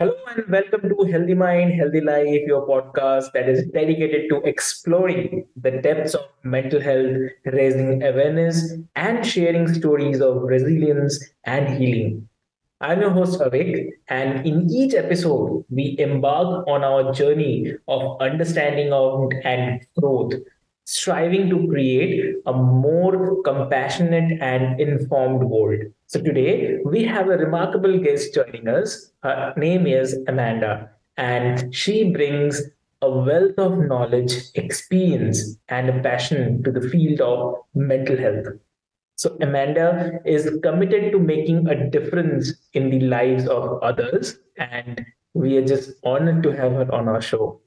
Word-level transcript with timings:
Hello 0.00 0.14
and 0.28 0.48
welcome 0.48 0.88
to 0.88 1.04
Healthy 1.04 1.34
Mind, 1.34 1.74
Healthy 1.74 2.00
Life, 2.00 2.42
your 2.46 2.66
podcast 2.66 3.32
that 3.34 3.48
is 3.48 3.66
dedicated 3.68 4.28
to 4.30 4.40
exploring 4.42 5.46
the 5.56 5.70
depths 5.72 6.14
of 6.14 6.22
mental 6.42 6.80
health, 6.80 7.16
raising 7.44 8.02
awareness, 8.02 8.72
and 8.96 9.24
sharing 9.26 9.72
stories 9.72 10.20
of 10.20 10.42
resilience 10.42 11.22
and 11.44 11.68
healing. 11.78 12.28
I'm 12.80 13.00
your 13.02 13.10
host 13.10 13.40
Avik, 13.40 13.90
and 14.08 14.46
in 14.46 14.70
each 14.70 14.94
episode, 14.94 15.64
we 15.70 15.96
embark 15.98 16.66
on 16.68 16.82
our 16.84 17.12
journey 17.12 17.74
of 17.88 18.20
understanding 18.20 18.92
and 19.44 19.86
growth 19.98 20.32
striving 20.90 21.48
to 21.48 21.68
create 21.68 22.34
a 22.46 22.52
more 22.52 23.40
compassionate 23.42 24.40
and 24.40 24.80
informed 24.80 25.44
world. 25.44 25.80
So 26.06 26.20
today 26.20 26.78
we 26.84 27.04
have 27.04 27.28
a 27.28 27.38
remarkable 27.38 27.96
guest 27.98 28.34
joining 28.34 28.66
us. 28.66 29.12
Her 29.22 29.54
name 29.56 29.86
is 29.86 30.18
Amanda, 30.26 30.90
and 31.16 31.72
she 31.72 32.10
brings 32.10 32.60
a 33.02 33.08
wealth 33.08 33.56
of 33.56 33.78
knowledge, 33.78 34.32
experience, 34.56 35.56
and 35.68 35.88
a 35.88 36.02
passion 36.02 36.62
to 36.64 36.72
the 36.72 36.82
field 36.88 37.20
of 37.20 37.54
mental 37.74 38.16
health. 38.16 38.46
So, 39.14 39.36
Amanda 39.40 40.18
is 40.24 40.50
committed 40.62 41.12
to 41.12 41.18
making 41.18 41.68
a 41.68 41.88
difference 41.88 42.52
in 42.72 42.90
the 42.90 43.00
lives 43.00 43.46
of 43.46 43.78
others, 43.82 44.38
and 44.56 45.04
we 45.34 45.56
are 45.58 45.64
just 45.64 45.92
honored 46.04 46.42
to 46.42 46.50
have 46.50 46.72
her 46.72 46.92
on 46.92 47.06
our 47.06 47.20
show. 47.20 47.60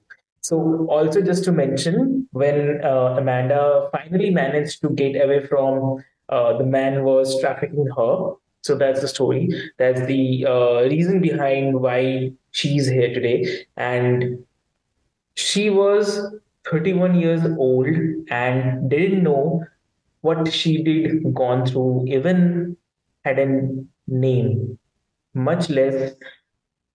So, 0.43 0.85
also 0.89 1.21
just 1.21 1.45
to 1.45 1.53
mention, 1.53 2.27
when 2.31 2.83
uh, 2.83 3.15
Amanda 3.17 3.87
finally 3.93 4.29
managed 4.29 4.81
to 4.81 4.89
get 4.89 5.15
away 5.15 5.47
from 5.47 6.03
uh, 6.29 6.57
the 6.57 6.65
man 6.65 7.03
was 7.03 7.39
trafficking 7.39 7.87
her, 7.97 8.33
so 8.61 8.75
that's 8.75 9.01
the 9.01 9.07
story. 9.07 9.49
That's 9.77 10.05
the 10.05 10.45
uh, 10.45 10.81
reason 10.89 11.21
behind 11.21 11.79
why 11.79 12.33
she's 12.51 12.87
here 12.87 13.13
today. 13.13 13.65
And 13.77 14.45
she 15.35 15.69
was 15.69 16.19
31 16.69 17.15
years 17.19 17.41
old 17.57 17.87
and 18.29 18.89
didn't 18.89 19.23
know 19.23 19.65
what 20.21 20.51
she 20.51 20.83
did 20.83 21.33
gone 21.33 21.65
through, 21.65 22.05
even 22.07 22.77
had 23.25 23.39
a 23.39 23.69
name, 24.07 24.79
much 25.33 25.69
less 25.69 26.13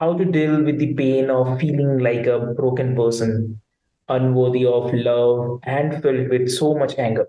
how 0.01 0.17
to 0.17 0.25
deal 0.25 0.63
with 0.65 0.79
the 0.79 0.95
pain 0.95 1.31
of 1.31 1.61
feeling 1.61 1.99
like 1.99 2.27
a 2.27 2.39
broken 2.55 2.97
person, 2.97 3.61
unworthy 4.09 4.65
of 4.67 4.93
love, 4.95 5.61
and 5.65 6.03
filled 6.03 6.29
with 6.29 6.49
so 6.51 6.75
much 6.75 6.99
anger. 6.99 7.29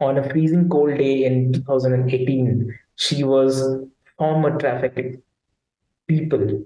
On 0.00 0.18
a 0.18 0.28
freezing 0.30 0.68
cold 0.68 0.98
day 0.98 1.24
in 1.24 1.52
2018, 1.52 2.72
she 2.96 3.24
was 3.24 3.60
former 4.16 4.56
trafficked 4.58 5.20
people 6.08 6.64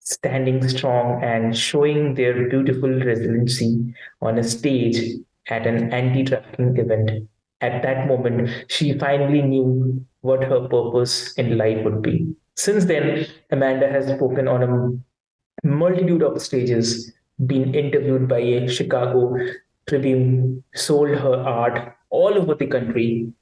standing 0.00 0.66
strong 0.68 1.22
and 1.24 1.56
showing 1.56 2.14
their 2.14 2.48
beautiful 2.48 2.90
resiliency 2.90 3.94
on 4.22 4.38
a 4.38 4.42
stage 4.44 5.16
at 5.48 5.66
an 5.66 5.92
anti 5.92 6.24
trafficking 6.24 6.76
event. 6.78 7.28
At 7.60 7.82
that 7.82 8.08
moment, 8.08 8.50
she 8.68 8.98
finally 8.98 9.42
knew 9.42 10.04
what 10.22 10.44
her 10.44 10.68
purpose 10.68 11.32
in 11.34 11.58
life 11.58 11.84
would 11.84 12.02
be. 12.02 12.34
Since 12.56 12.84
then, 12.84 13.26
Amanda 13.50 13.88
has 13.88 14.06
spoken 14.06 14.46
on 14.46 14.62
a 14.62 15.66
multitude 15.66 16.22
of 16.22 16.40
stages, 16.42 17.12
been 17.46 17.74
interviewed 17.74 18.28
by 18.28 18.38
a 18.38 18.68
Chicago 18.68 19.36
Tribune, 19.88 20.62
sold 20.74 21.10
her 21.10 21.36
art 21.36 21.94
all 22.10 22.36
over 22.38 22.54
the 22.54 22.66
country, 22.66 23.32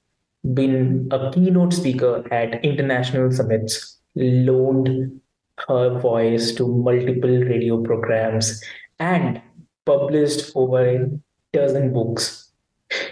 been 0.55 1.09
a 1.11 1.31
keynote 1.33 1.73
speaker 1.73 2.25
at 2.33 2.65
international 2.65 3.31
summits, 3.33 3.99
loaned 4.15 5.21
her 5.67 5.99
voice 5.99 6.53
to 6.53 6.67
multiple 6.67 7.31
radio 7.31 7.83
programs, 7.83 8.63
and 9.01 9.43
published 9.85 10.53
over 10.55 10.87
a 10.87 11.11
dozen 11.53 11.93
books. 11.93 12.53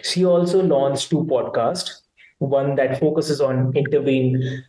She 0.03 0.25
also 0.25 0.63
launched 0.63 1.11
two 1.11 1.25
podcasts, 1.25 2.03
one 2.39 2.77
that 2.77 3.01
focuses 3.01 3.41
on 3.41 3.73
interviewing 3.75 4.63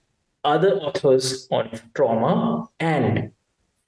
other 0.47 0.73
authors 0.77 1.47
on 1.51 1.69
trauma 1.93 2.67
and 2.79 3.31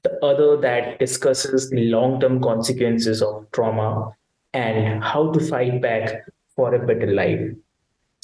the 0.04 0.12
other 0.26 0.58
that 0.58 1.00
discusses 1.00 1.70
the 1.70 1.86
long-term 1.86 2.42
consequences 2.42 3.22
of 3.22 3.50
trauma 3.52 4.12
and 4.54 5.04
how 5.04 5.32
to 5.32 5.40
fight 5.40 5.82
back 5.82 6.26
for 6.56 6.74
a 6.76 6.86
better 6.86 7.14
life. 7.14 7.42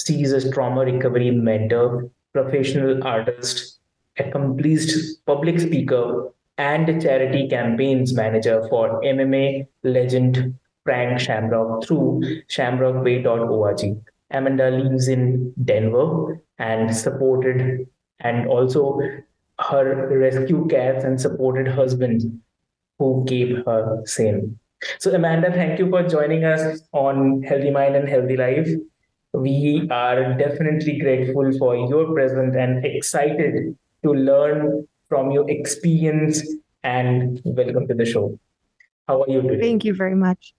She 0.06 0.22
is 0.24 0.34
a 0.34 0.51
trauma 0.51 0.81
recovery 0.81 1.31
mentor, 1.31 2.09
professional 2.34 3.01
artist, 3.07 3.79
accomplished 4.18 5.25
public 5.25 5.59
speaker, 5.59 6.29
and 6.57 6.90
a 6.90 7.00
charity 7.00 7.47
campaigns 7.47 8.13
manager 8.13 8.68
for 8.69 9.01
MMA 9.01 9.68
legend 9.84 10.57
Frank 10.84 11.19
Shamrock 11.19 11.85
through 11.85 12.22
shamrockway.org. 12.50 13.81
Amanda 14.31 14.69
lives 14.72 15.07
in 15.07 15.53
Denver 15.63 16.41
and 16.57 16.95
supported 16.95 17.88
and 18.20 18.48
also 18.48 19.00
her 19.59 20.08
rescue 20.18 20.68
cats 20.68 21.03
and 21.03 21.20
supported 21.20 21.68
husband 21.68 22.42
who 23.00 23.26
keep 23.28 23.66
her 23.66 24.02
sane. 24.06 24.59
So, 25.00 25.14
Amanda, 25.14 25.52
thank 25.52 25.80
you 25.80 25.90
for 25.90 26.03
joining 26.03 26.44
us 26.44 26.81
on 26.92 27.44
Healthy 27.44 27.72
Mind 27.72 27.96
and 27.96 28.08
Healthy 28.08 28.38
Life. 28.38 28.70
We 29.34 29.88
are 29.92 30.34
definitely 30.38 31.00
grateful 31.00 31.52
for 31.58 31.75
your 31.75 32.14
presence 32.14 32.56
and 32.56 32.86
excited 32.86 33.75
to 34.04 34.14
learn 34.14 34.88
from 35.09 35.31
your 35.31 35.50
experience. 35.50 36.44
And 36.84 37.42
welcome 37.44 37.88
to 37.88 37.96
the 37.96 38.06
show. 38.06 38.40
How 39.08 39.24
are 39.24 39.30
you 39.30 39.42
today? 39.42 39.59
Thank 39.59 39.86
you 39.86 39.94
very 39.94 40.16
much. 40.16 40.54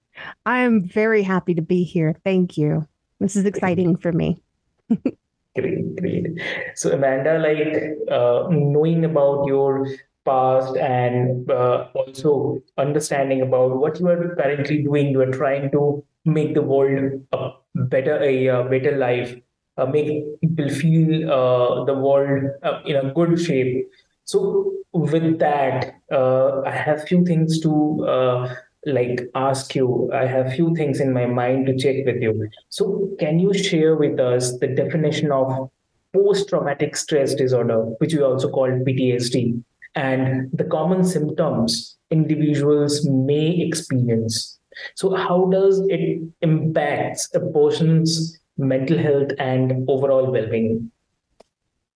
I 0.44 0.60
am 0.60 0.82
very 0.82 1.22
happy 1.22 1.54
to 1.54 1.62
be 1.62 1.84
here. 1.84 2.16
Thank 2.24 2.56
you. 2.56 2.86
This 3.20 3.36
is 3.36 3.44
exciting 3.44 3.96
for 3.96 4.12
me. 4.12 4.42
Great, 5.56 5.96
great. 5.96 6.26
So, 6.74 6.92
Amanda, 6.92 7.38
like 7.38 7.96
uh, 8.10 8.46
knowing 8.50 9.04
about 9.04 9.46
your 9.46 9.86
past 10.24 10.76
and 10.76 11.50
uh, 11.50 11.88
also 11.94 12.60
understanding 12.76 13.40
about 13.40 13.76
what 13.78 13.98
you 13.98 14.08
are 14.08 14.34
currently 14.36 14.82
doing, 14.82 15.08
you 15.10 15.20
are 15.22 15.30
trying 15.30 15.70
to 15.72 16.04
make 16.26 16.54
the 16.54 16.62
world 16.62 17.22
a 17.32 17.50
better, 17.74 18.22
a, 18.22 18.46
a 18.48 18.64
better 18.68 18.96
life, 18.98 19.34
uh, 19.78 19.86
make 19.86 20.40
people 20.40 20.68
feel 20.68 21.30
uh, 21.32 21.84
the 21.84 21.94
world 21.94 22.50
uh, 22.62 22.80
in 22.84 22.96
a 22.96 23.12
good 23.14 23.40
shape. 23.40 23.86
So, 24.24 24.74
with 24.92 25.38
that, 25.38 25.94
uh, 26.12 26.62
I 26.66 26.70
have 26.72 27.04
few 27.04 27.24
things 27.24 27.60
to 27.60 28.48
like 28.86 29.28
ask 29.34 29.74
you 29.74 30.10
i 30.14 30.24
have 30.24 30.52
few 30.52 30.74
things 30.76 31.00
in 31.00 31.12
my 31.12 31.26
mind 31.26 31.66
to 31.66 31.76
check 31.76 32.06
with 32.06 32.22
you. 32.22 32.48
So 32.68 33.10
can 33.18 33.38
you 33.38 33.52
share 33.52 33.96
with 33.96 34.20
us 34.20 34.58
the 34.58 34.68
definition 34.68 35.32
of 35.32 35.70
post 36.14 36.48
traumatic 36.48 36.96
stress 36.96 37.34
disorder 37.34 37.80
which 37.98 38.14
we 38.14 38.22
also 38.22 38.48
call 38.48 38.68
ptsd 38.68 39.62
and 39.94 40.50
the 40.52 40.64
common 40.64 41.04
symptoms 41.04 41.96
individuals 42.10 43.06
may 43.06 43.60
experience? 43.60 44.58
So 44.94 45.14
how 45.14 45.46
does 45.46 45.82
it 45.88 46.22
impact 46.42 47.28
a 47.34 47.40
person's 47.40 48.38
mental 48.58 48.98
health 48.98 49.32
and 49.38 49.84
overall 49.88 50.30
well-being 50.30 50.90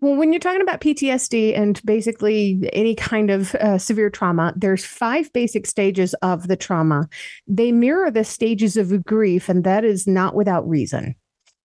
Well, 0.02 0.16
when 0.16 0.32
you're 0.32 0.40
talking 0.40 0.62
about 0.62 0.80
PTSD 0.80 1.58
and 1.58 1.80
basically 1.84 2.70
any 2.72 2.94
kind 2.94 3.30
of 3.30 3.54
uh, 3.56 3.76
severe 3.76 4.08
trauma, 4.08 4.54
there's 4.56 4.84
five 4.84 5.30
basic 5.34 5.66
stages 5.66 6.14
of 6.22 6.48
the 6.48 6.56
trauma. 6.56 7.06
They 7.46 7.70
mirror 7.70 8.10
the 8.10 8.24
stages 8.24 8.78
of 8.78 9.04
grief, 9.04 9.50
and 9.50 9.62
that 9.64 9.84
is 9.84 10.06
not 10.06 10.34
without 10.34 10.66
reason. 10.66 11.16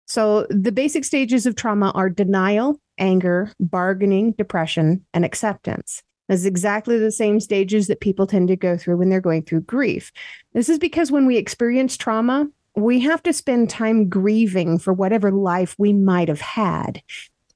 So, 0.05 0.47
the 0.49 0.73
basic 0.73 1.05
stages 1.05 1.45
of 1.45 1.55
trauma 1.55 1.91
are 1.95 2.09
denial, 2.09 2.79
anger, 2.97 3.53
bargaining, 3.59 4.33
depression, 4.33 5.05
and 5.13 5.23
acceptance. 5.23 6.03
That's 6.27 6.45
exactly 6.45 6.99
the 6.99 7.11
same 7.11 7.39
stages 7.39 7.87
that 7.87 8.01
people 8.01 8.27
tend 8.27 8.49
to 8.49 8.55
go 8.55 8.77
through 8.77 8.97
when 8.97 9.09
they're 9.09 9.21
going 9.21 9.43
through 9.43 9.61
grief. 9.61 10.11
This 10.53 10.67
is 10.67 10.77
because 10.77 11.11
when 11.11 11.25
we 11.25 11.37
experience 11.37 11.95
trauma, 11.95 12.47
we 12.75 12.99
have 12.99 13.23
to 13.23 13.31
spend 13.31 13.69
time 13.69 14.09
grieving 14.09 14.77
for 14.77 14.91
whatever 14.91 15.31
life 15.31 15.75
we 15.77 15.93
might 15.93 16.27
have 16.27 16.41
had. 16.41 17.01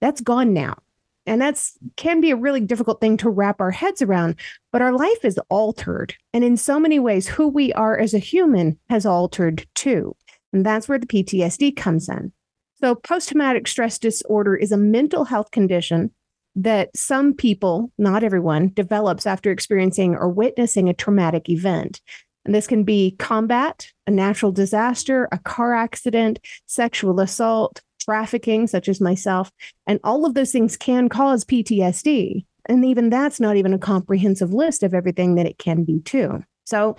That's 0.01 0.21
gone 0.21 0.53
now. 0.53 0.77
And 1.25 1.41
that's 1.41 1.77
can 1.95 2.21
be 2.21 2.31
a 2.31 2.35
really 2.35 2.61
difficult 2.61 3.01
thing 3.01 3.17
to 3.17 3.29
wrap 3.29 3.61
our 3.61 3.71
heads 3.71 4.01
around, 4.01 4.35
but 4.71 4.81
our 4.81 4.93
life 4.93 5.23
is 5.23 5.39
altered. 5.49 6.15
And 6.33 6.43
in 6.43 6.57
so 6.57 6.79
many 6.79 6.97
ways, 6.97 7.27
who 7.27 7.47
we 7.47 7.71
are 7.73 7.97
as 7.97 8.13
a 8.13 8.19
human 8.19 8.79
has 8.89 9.05
altered 9.05 9.67
too. 9.75 10.15
And 10.51 10.65
that's 10.65 10.89
where 10.89 10.97
the 10.97 11.05
PTSD 11.05 11.75
comes 11.75 12.09
in. 12.09 12.31
So, 12.79 12.95
post 12.95 13.29
traumatic 13.29 13.67
stress 13.67 13.99
disorder 13.99 14.55
is 14.55 14.71
a 14.71 14.77
mental 14.77 15.25
health 15.25 15.51
condition 15.51 16.11
that 16.55 16.89
some 16.95 17.33
people, 17.33 17.91
not 17.97 18.23
everyone, 18.23 18.71
develops 18.73 19.27
after 19.27 19.51
experiencing 19.51 20.15
or 20.15 20.29
witnessing 20.29 20.89
a 20.89 20.93
traumatic 20.93 21.49
event. 21.49 22.01
And 22.45 22.55
this 22.55 22.67
can 22.67 22.83
be 22.83 23.15
combat, 23.19 23.91
a 24.07 24.11
natural 24.11 24.51
disaster, 24.51 25.27
a 25.31 25.37
car 25.37 25.75
accident, 25.75 26.39
sexual 26.65 27.19
assault, 27.19 27.81
trafficking, 27.99 28.67
such 28.67 28.89
as 28.89 29.01
myself. 29.01 29.51
And 29.87 29.99
all 30.03 30.25
of 30.25 30.33
those 30.33 30.51
things 30.51 30.77
can 30.77 31.09
cause 31.09 31.45
PTSD. 31.45 32.45
And 32.67 32.85
even 32.85 33.09
that's 33.09 33.39
not 33.39 33.55
even 33.55 33.73
a 33.73 33.79
comprehensive 33.79 34.53
list 34.53 34.83
of 34.83 34.93
everything 34.93 35.35
that 35.35 35.45
it 35.45 35.57
can 35.57 35.83
be, 35.83 35.99
too. 36.01 36.43
So, 36.65 36.95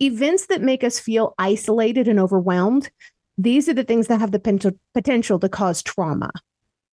events 0.00 0.46
that 0.46 0.62
make 0.62 0.84
us 0.84 1.00
feel 1.00 1.34
isolated 1.38 2.06
and 2.06 2.20
overwhelmed, 2.20 2.90
these 3.36 3.68
are 3.68 3.74
the 3.74 3.84
things 3.84 4.06
that 4.08 4.20
have 4.20 4.32
the 4.32 4.72
potential 4.94 5.38
to 5.38 5.48
cause 5.48 5.82
trauma. 5.82 6.30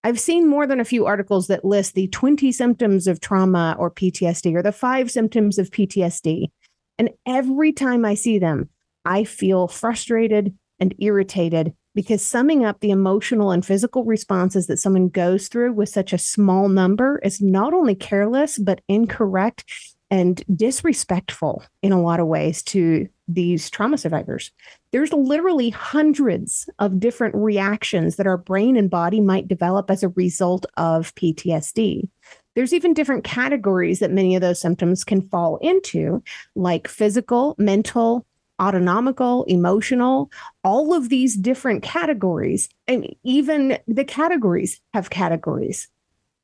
I've 0.03 0.19
seen 0.19 0.47
more 0.47 0.67
than 0.67 0.79
a 0.79 0.85
few 0.85 1.07
articles 1.07 1.47
that 1.47 1.65
list 1.65 1.95
the 1.95 2.07
20 2.07 2.51
symptoms 2.51 3.07
of 3.07 3.19
trauma 3.19 3.75
or 3.79 3.89
PTSD 3.89 4.53
or 4.53 4.61
the 4.61 4.71
five 4.71 5.09
symptoms 5.09 5.57
of 5.57 5.71
PTSD. 5.71 6.51
And 6.99 7.09
every 7.25 7.73
time 7.73 8.05
I 8.05 8.13
see 8.13 8.37
them, 8.37 8.69
I 9.03 9.23
feel 9.23 9.67
frustrated 9.67 10.55
and 10.79 10.93
irritated 10.99 11.73
because 11.95 12.21
summing 12.21 12.65
up 12.65 12.81
the 12.81 12.91
emotional 12.91 13.51
and 13.51 13.65
physical 13.65 14.03
responses 14.03 14.67
that 14.67 14.77
someone 14.77 15.07
goes 15.07 15.47
through 15.47 15.73
with 15.73 15.89
such 15.89 16.13
a 16.13 16.17
small 16.17 16.69
number 16.69 17.19
is 17.23 17.41
not 17.41 17.73
only 17.73 17.95
careless, 17.95 18.59
but 18.59 18.81
incorrect 18.87 19.63
and 20.11 20.43
disrespectful 20.55 21.63
in 21.81 21.91
a 21.91 22.01
lot 22.01 22.19
of 22.19 22.27
ways 22.27 22.61
to 22.61 23.07
these 23.27 23.69
trauma 23.69 23.97
survivors. 23.97 24.51
There's 24.91 25.11
literally 25.11 25.71
hundreds 25.71 26.69
of 26.77 26.99
different 26.99 27.33
reactions 27.33 28.17
that 28.17 28.27
our 28.27 28.37
brain 28.37 28.77
and 28.77 28.89
body 28.89 29.19
might 29.19 29.47
develop 29.47 29.89
as 29.89 30.03
a 30.03 30.09
result 30.09 30.65
of 30.77 31.15
PTSD. 31.15 32.07
There's 32.55 32.73
even 32.73 32.93
different 32.93 33.23
categories 33.23 33.99
that 33.99 34.11
many 34.11 34.35
of 34.35 34.41
those 34.41 34.61
symptoms 34.61 35.03
can 35.03 35.27
fall 35.29 35.57
into, 35.57 36.23
like 36.55 36.87
physical, 36.87 37.55
mental, 37.57 38.25
autonomical, 38.61 39.43
emotional, 39.45 40.31
all 40.63 40.93
of 40.93 41.09
these 41.09 41.35
different 41.35 41.83
categories. 41.83 42.69
And 42.87 43.13
even 43.23 43.77
the 43.87 44.05
categories 44.05 44.81
have 44.93 45.09
categories. 45.09 45.87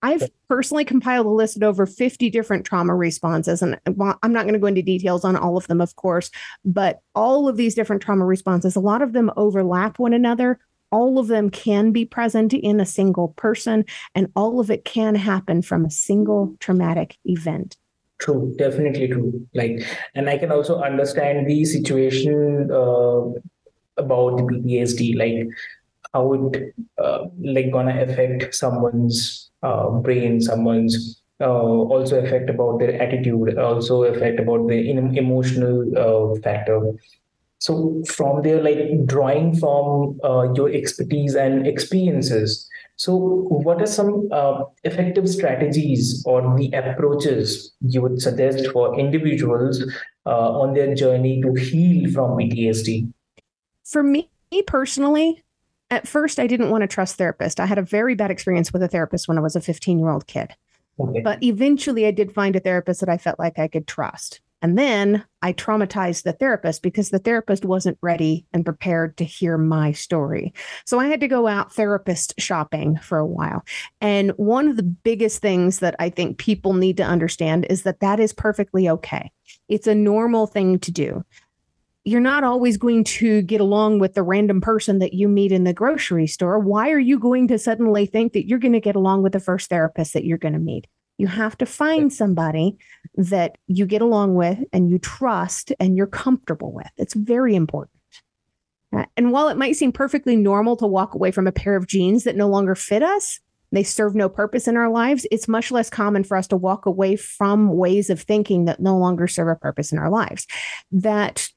I've 0.03 0.29
personally 0.49 0.83
compiled 0.83 1.27
a 1.27 1.29
list 1.29 1.57
of 1.57 1.63
over 1.63 1.85
50 1.85 2.29
different 2.31 2.65
trauma 2.65 2.95
responses. 2.95 3.61
And 3.61 3.79
I'm 3.85 4.33
not 4.33 4.43
going 4.43 4.53
to 4.53 4.59
go 4.59 4.65
into 4.65 4.81
details 4.81 5.23
on 5.23 5.35
all 5.35 5.57
of 5.57 5.67
them, 5.67 5.79
of 5.79 5.95
course, 5.95 6.31
but 6.65 7.01
all 7.13 7.47
of 7.47 7.55
these 7.55 7.75
different 7.75 8.01
trauma 8.01 8.25
responses, 8.25 8.75
a 8.75 8.79
lot 8.79 9.03
of 9.03 9.13
them 9.13 9.31
overlap 9.37 9.99
one 9.99 10.13
another. 10.13 10.59
All 10.91 11.19
of 11.19 11.27
them 11.27 11.49
can 11.49 11.91
be 11.91 12.03
present 12.03 12.51
in 12.53 12.81
a 12.81 12.85
single 12.85 13.29
person, 13.29 13.85
and 14.13 14.29
all 14.35 14.59
of 14.59 14.69
it 14.69 14.83
can 14.83 15.15
happen 15.15 15.61
from 15.61 15.85
a 15.85 15.91
single 15.91 16.55
traumatic 16.59 17.17
event. 17.23 17.77
True, 18.21 18.53
definitely 18.57 19.07
true. 19.07 19.47
Like, 19.55 19.81
and 20.13 20.29
I 20.29 20.37
can 20.37 20.51
also 20.51 20.79
understand 20.79 21.47
the 21.47 21.65
situation 21.65 22.69
uh, 22.71 23.21
about 23.97 24.37
the 24.37 24.43
PTSD, 24.47 25.15
like 25.17 25.47
how 26.13 26.33
it 26.33 26.75
uh, 26.99 27.25
like 27.41 27.71
gonna 27.71 27.99
affect 28.03 28.53
someone's 28.53 29.49
uh, 29.63 29.89
brain, 29.89 30.39
someone's 30.39 31.23
uh, 31.41 31.49
also 31.49 32.23
affect 32.23 32.49
about 32.49 32.77
their 32.77 33.01
attitude, 33.01 33.57
also 33.57 34.03
affect 34.03 34.39
about 34.39 34.67
the 34.67 34.91
emotional 34.91 35.91
uh, 35.97 36.39
factor. 36.41 36.91
So 37.59 38.03
from 38.07 38.43
there, 38.43 38.61
like 38.61 39.05
drawing 39.05 39.55
from 39.57 40.19
uh, 40.23 40.53
your 40.53 40.69
expertise 40.71 41.35
and 41.35 41.67
experiences. 41.67 42.67
So, 43.01 43.15
what 43.15 43.81
are 43.81 43.87
some 43.87 44.29
uh, 44.31 44.65
effective 44.83 45.27
strategies 45.27 46.23
or 46.23 46.55
the 46.55 46.69
approaches 46.73 47.73
you 47.81 47.99
would 47.99 48.21
suggest 48.21 48.67
for 48.67 48.99
individuals 48.99 49.83
uh, 50.27 50.61
on 50.61 50.75
their 50.75 50.93
journey 50.93 51.41
to 51.41 51.51
heal 51.55 52.11
from 52.11 52.37
PTSD? 52.37 53.11
For 53.83 54.03
me 54.03 54.29
personally, 54.67 55.43
at 55.89 56.07
first 56.07 56.37
I 56.37 56.45
didn't 56.45 56.69
want 56.69 56.83
to 56.83 56.87
trust 56.87 57.17
therapists. 57.17 57.59
I 57.59 57.65
had 57.65 57.79
a 57.79 57.81
very 57.97 58.13
bad 58.13 58.29
experience 58.29 58.71
with 58.71 58.83
a 58.83 58.87
therapist 58.87 59.27
when 59.27 59.39
I 59.39 59.41
was 59.41 59.55
a 59.55 59.61
15 59.61 59.97
year 59.97 60.11
old 60.11 60.27
kid. 60.27 60.53
Okay. 60.99 61.21
But 61.21 61.41
eventually 61.41 62.05
I 62.05 62.11
did 62.11 62.31
find 62.31 62.55
a 62.55 62.59
therapist 62.59 62.99
that 62.99 63.09
I 63.09 63.17
felt 63.17 63.39
like 63.39 63.57
I 63.57 63.67
could 63.67 63.87
trust. 63.87 64.41
And 64.61 64.77
then 64.77 65.23
I 65.41 65.53
traumatized 65.53 66.23
the 66.23 66.33
therapist 66.33 66.83
because 66.83 67.09
the 67.09 67.19
therapist 67.19 67.65
wasn't 67.65 67.97
ready 68.01 68.45
and 68.53 68.63
prepared 68.63 69.17
to 69.17 69.23
hear 69.23 69.57
my 69.57 69.91
story. 69.91 70.53
So 70.85 70.99
I 70.99 71.07
had 71.07 71.19
to 71.21 71.27
go 71.27 71.47
out 71.47 71.73
therapist 71.73 72.35
shopping 72.37 72.97
for 72.97 73.17
a 73.17 73.25
while. 73.25 73.63
And 73.99 74.31
one 74.31 74.67
of 74.67 74.77
the 74.77 74.83
biggest 74.83 75.41
things 75.41 75.79
that 75.79 75.95
I 75.99 76.09
think 76.09 76.37
people 76.37 76.73
need 76.73 76.97
to 76.97 77.03
understand 77.03 77.65
is 77.69 77.83
that 77.83 78.01
that 78.01 78.19
is 78.19 78.33
perfectly 78.33 78.87
okay. 78.87 79.31
It's 79.67 79.87
a 79.87 79.95
normal 79.95 80.47
thing 80.47 80.79
to 80.79 80.91
do 80.91 81.25
you're 82.03 82.19
not 82.19 82.43
always 82.43 82.77
going 82.77 83.03
to 83.03 83.43
get 83.43 83.61
along 83.61 83.99
with 83.99 84.15
the 84.15 84.23
random 84.23 84.59
person 84.59 84.99
that 84.99 85.13
you 85.13 85.27
meet 85.27 85.51
in 85.51 85.65
the 85.65 85.73
grocery 85.73 86.25
store. 86.25 86.57
Why 86.57 86.89
are 86.89 86.99
you 86.99 87.19
going 87.19 87.47
to 87.49 87.59
suddenly 87.59 88.07
think 88.07 88.33
that 88.33 88.47
you're 88.47 88.59
going 88.59 88.73
to 88.73 88.79
get 88.79 88.95
along 88.95 89.21
with 89.21 89.33
the 89.33 89.39
first 89.39 89.69
therapist 89.69 90.13
that 90.13 90.25
you're 90.25 90.39
going 90.39 90.53
to 90.53 90.59
meet? 90.59 90.87
You 91.21 91.27
have 91.27 91.55
to 91.59 91.67
find 91.67 92.11
somebody 92.11 92.79
that 93.13 93.59
you 93.67 93.85
get 93.85 94.01
along 94.01 94.33
with 94.33 94.57
and 94.73 94.89
you 94.89 94.97
trust 94.97 95.71
and 95.79 95.95
you're 95.95 96.07
comfortable 96.07 96.73
with. 96.73 96.89
It's 96.97 97.13
very 97.13 97.53
important. 97.53 97.99
Uh, 98.91 99.05
and 99.15 99.31
while 99.31 99.47
it 99.47 99.55
might 99.55 99.75
seem 99.75 99.91
perfectly 99.91 100.35
normal 100.35 100.75
to 100.77 100.87
walk 100.87 101.13
away 101.13 101.29
from 101.29 101.45
a 101.45 101.51
pair 101.51 101.75
of 101.75 101.85
jeans 101.85 102.23
that 102.23 102.35
no 102.35 102.47
longer 102.47 102.73
fit 102.73 103.03
us, 103.03 103.39
they 103.71 103.83
serve 103.83 104.15
no 104.15 104.29
purpose 104.29 104.67
in 104.67 104.75
our 104.75 104.89
lives, 104.89 105.27
it's 105.29 105.47
much 105.47 105.69
less 105.69 105.91
common 105.91 106.23
for 106.23 106.37
us 106.37 106.47
to 106.47 106.57
walk 106.57 106.87
away 106.87 107.17
from 107.17 107.77
ways 107.77 108.09
of 108.09 108.19
thinking 108.19 108.65
that 108.65 108.79
no 108.79 108.97
longer 108.97 109.27
serve 109.27 109.49
a 109.49 109.55
purpose 109.55 109.91
in 109.91 109.99
our 109.99 110.09
lives. 110.09 110.47
That 110.91 111.47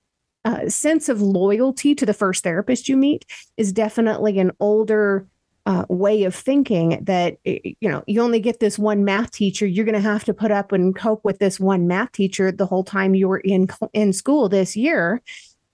uh, 0.44 0.68
sense 0.68 1.08
of 1.08 1.22
loyalty 1.22 1.94
to 1.94 2.04
the 2.04 2.12
first 2.12 2.44
therapist 2.44 2.86
you 2.86 2.98
meet 2.98 3.24
is 3.56 3.72
definitely 3.72 4.38
an 4.38 4.52
older 4.60 5.26
uh, 5.66 5.86
way 5.88 6.24
of 6.24 6.34
thinking 6.34 7.02
that 7.04 7.38
you 7.44 7.88
know 7.88 8.04
you 8.06 8.20
only 8.20 8.40
get 8.40 8.60
this 8.60 8.78
one 8.78 9.04
math 9.04 9.30
teacher 9.30 9.66
you're 9.66 9.84
going 9.84 9.94
to 9.94 10.00
have 10.00 10.24
to 10.24 10.34
put 10.34 10.50
up 10.50 10.72
and 10.72 10.94
cope 10.94 11.24
with 11.24 11.38
this 11.38 11.58
one 11.58 11.86
math 11.86 12.12
teacher 12.12 12.52
the 12.52 12.66
whole 12.66 12.84
time 12.84 13.14
you 13.14 13.28
were 13.28 13.38
in 13.38 13.68
in 13.92 14.12
school 14.12 14.48
this 14.48 14.76
year. 14.76 15.22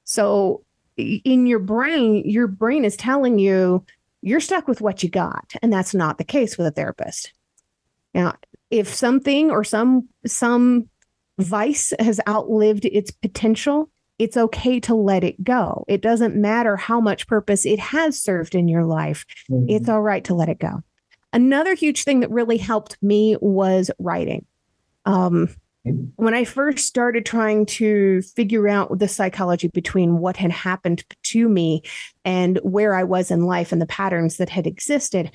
So 0.05 0.65
in 0.97 1.47
your 1.47 1.59
brain 1.59 2.23
your 2.25 2.47
brain 2.47 2.85
is 2.85 2.97
telling 2.97 3.39
you 3.39 3.85
you're 4.23 4.41
stuck 4.41 4.69
with 4.69 4.81
what 4.81 5.03
you 5.03 5.09
got 5.09 5.55
and 5.63 5.73
that's 5.73 5.95
not 5.95 6.19
the 6.19 6.25
case 6.25 6.57
with 6.57 6.69
a 6.69 6.71
therapist. 6.71 7.33
Now 8.15 8.37
if 8.71 8.93
something 8.95 9.51
or 9.51 9.65
some 9.65 10.09
some 10.25 10.89
vice 11.39 11.93
has 11.99 12.21
outlived 12.29 12.85
its 12.85 13.11
potential 13.11 13.91
it's 14.21 14.37
okay 14.37 14.79
to 14.81 14.95
let 14.95 15.25
it 15.25 15.43
go. 15.43 15.85
It 15.89 16.03
doesn't 16.03 16.37
matter 16.37 16.77
how 16.77 17.01
much 17.01 17.27
purpose 17.27 17.65
it 17.65 17.79
has 17.79 18.19
served 18.19 18.55
in 18.55 18.69
your 18.69 18.85
life. 18.85 19.25
Mm-hmm. 19.51 19.71
It's 19.71 19.89
all 19.89 20.03
right 20.03 20.23
to 20.25 20.35
let 20.35 20.51
it 20.51 20.59
go. 20.59 20.83
Another 21.33 21.75
huge 21.75 22.05
thing 22.05 22.21
that 22.21 22.31
really 22.31 22.59
helped 22.59 22.99
me 23.03 23.39
was 23.41 23.91
writing. 23.99 24.45
Um, 25.07 25.49
when 26.17 26.35
I 26.35 26.45
first 26.45 26.87
started 26.87 27.25
trying 27.25 27.65
to 27.67 28.21
figure 28.21 28.69
out 28.69 28.99
the 28.99 29.09
psychology 29.09 29.69
between 29.69 30.19
what 30.19 30.37
had 30.37 30.51
happened 30.51 31.03
to 31.23 31.49
me 31.49 31.83
and 32.23 32.59
where 32.59 32.95
I 32.95 33.05
was 33.05 33.31
in 33.31 33.47
life 33.47 33.73
and 33.73 33.81
the 33.81 33.87
patterns 33.87 34.37
that 34.37 34.51
had 34.51 34.67
existed, 34.67 35.31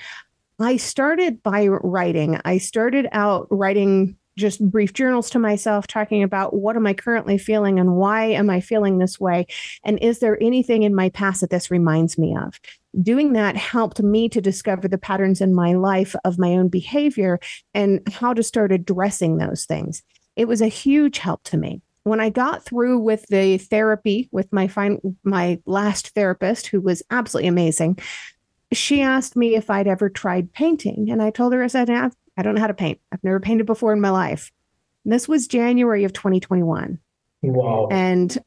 I 0.59 0.77
started 0.77 1.41
by 1.41 1.65
writing. 1.67 2.39
I 2.45 2.59
started 2.59 3.07
out 3.11 3.47
writing 3.49 4.15
just 4.37 4.69
brief 4.69 4.93
journals 4.93 5.29
to 5.31 5.39
myself 5.39 5.87
talking 5.87 6.23
about 6.23 6.53
what 6.53 6.75
am 6.75 6.85
I 6.85 6.93
currently 6.93 7.37
feeling 7.37 7.79
and 7.79 7.95
why 7.95 8.25
am 8.25 8.49
I 8.49 8.59
feeling 8.59 8.97
this 8.97 9.19
way? 9.19 9.47
And 9.83 9.99
is 9.99 10.19
there 10.19 10.41
anything 10.41 10.83
in 10.83 10.95
my 10.95 11.09
past 11.09 11.41
that 11.41 11.49
this 11.49 11.71
reminds 11.71 12.17
me 12.17 12.35
of? 12.35 12.59
Doing 13.01 13.33
that 13.33 13.55
helped 13.55 14.01
me 14.01 14.29
to 14.29 14.41
discover 14.41 14.87
the 14.87 14.97
patterns 14.97 15.41
in 15.41 15.53
my 15.53 15.73
life 15.73 16.15
of 16.23 16.39
my 16.39 16.51
own 16.51 16.69
behavior 16.69 17.39
and 17.73 18.01
how 18.11 18.33
to 18.33 18.43
start 18.43 18.71
addressing 18.71 19.37
those 19.37 19.65
things. 19.65 20.03
It 20.35 20.47
was 20.47 20.61
a 20.61 20.67
huge 20.67 21.19
help 21.19 21.43
to 21.45 21.57
me 21.57 21.81
when 22.05 22.19
I 22.19 22.29
got 22.29 22.63
through 22.63 22.99
with 22.99 23.25
the 23.29 23.57
therapy 23.57 24.29
with 24.31 24.53
my 24.53 24.67
fine 24.67 25.17
my 25.23 25.59
last 25.65 26.09
therapist, 26.09 26.67
who 26.67 26.79
was 26.79 27.01
absolutely 27.09 27.47
amazing, 27.47 27.97
she 28.71 29.01
asked 29.01 29.35
me 29.35 29.55
if 29.55 29.69
I'd 29.69 29.87
ever 29.87 30.09
tried 30.09 30.53
painting, 30.53 31.09
and 31.09 31.21
I 31.21 31.31
told 31.31 31.53
her 31.53 31.63
I 31.63 31.67
said 31.67 31.89
I 32.37 32.43
don't 32.43 32.55
know 32.55 32.61
how 32.61 32.67
to 32.67 32.73
paint. 32.73 32.99
I've 33.11 33.23
never 33.23 33.39
painted 33.39 33.65
before 33.65 33.93
in 33.93 34.01
my 34.01 34.09
life. 34.09 34.51
And 35.03 35.13
this 35.13 35.27
was 35.27 35.47
January 35.47 36.03
of 36.03 36.13
2021. 36.13 36.99
Wow! 37.43 37.87
And 37.91 38.37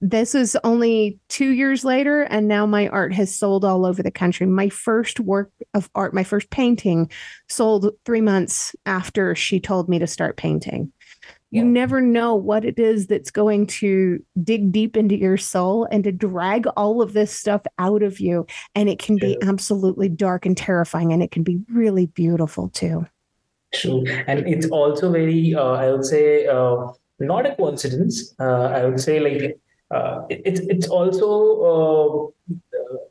this 0.00 0.34
is 0.34 0.56
only 0.64 1.18
two 1.28 1.50
years 1.50 1.82
later, 1.82 2.22
and 2.24 2.46
now 2.46 2.66
my 2.66 2.88
art 2.88 3.14
has 3.14 3.34
sold 3.34 3.64
all 3.64 3.86
over 3.86 4.02
the 4.02 4.10
country. 4.10 4.46
My 4.46 4.68
first 4.68 5.18
work 5.18 5.50
of 5.72 5.88
art, 5.94 6.12
my 6.12 6.24
first 6.24 6.50
painting, 6.50 7.10
sold 7.48 7.90
three 8.04 8.20
months 8.20 8.76
after 8.84 9.34
she 9.34 9.58
told 9.58 9.88
me 9.88 9.98
to 9.98 10.06
start 10.06 10.36
painting. 10.36 10.92
You 11.50 11.64
never 11.64 12.00
know 12.00 12.34
what 12.34 12.64
it 12.64 12.80
is 12.80 13.06
that's 13.06 13.30
going 13.30 13.68
to 13.68 14.22
dig 14.42 14.72
deep 14.72 14.96
into 14.96 15.16
your 15.16 15.36
soul 15.36 15.86
and 15.90 16.02
to 16.02 16.10
drag 16.10 16.66
all 16.76 17.00
of 17.00 17.12
this 17.12 17.32
stuff 17.32 17.62
out 17.78 18.02
of 18.02 18.18
you. 18.18 18.44
And 18.74 18.88
it 18.88 18.98
can 18.98 19.16
be 19.16 19.38
absolutely 19.40 20.08
dark 20.08 20.44
and 20.44 20.56
terrifying, 20.56 21.12
and 21.12 21.22
it 21.22 21.30
can 21.30 21.44
be 21.44 21.60
really 21.72 22.06
beautiful 22.06 22.68
too. 22.70 23.06
True. 23.74 24.04
And 24.26 24.46
it's 24.46 24.66
also 24.68 25.10
very, 25.10 25.54
uh, 25.54 25.72
I 25.72 25.90
would 25.90 26.04
say, 26.04 26.46
uh, 26.46 26.88
not 27.18 27.46
a 27.46 27.54
coincidence. 27.56 28.34
Uh, 28.38 28.64
I 28.78 28.84
would 28.84 29.00
say, 29.00 29.18
like, 29.20 29.58
uh, 29.90 30.22
it, 30.30 30.42
it's 30.44 30.60
it's 30.60 30.88
also 30.88 32.32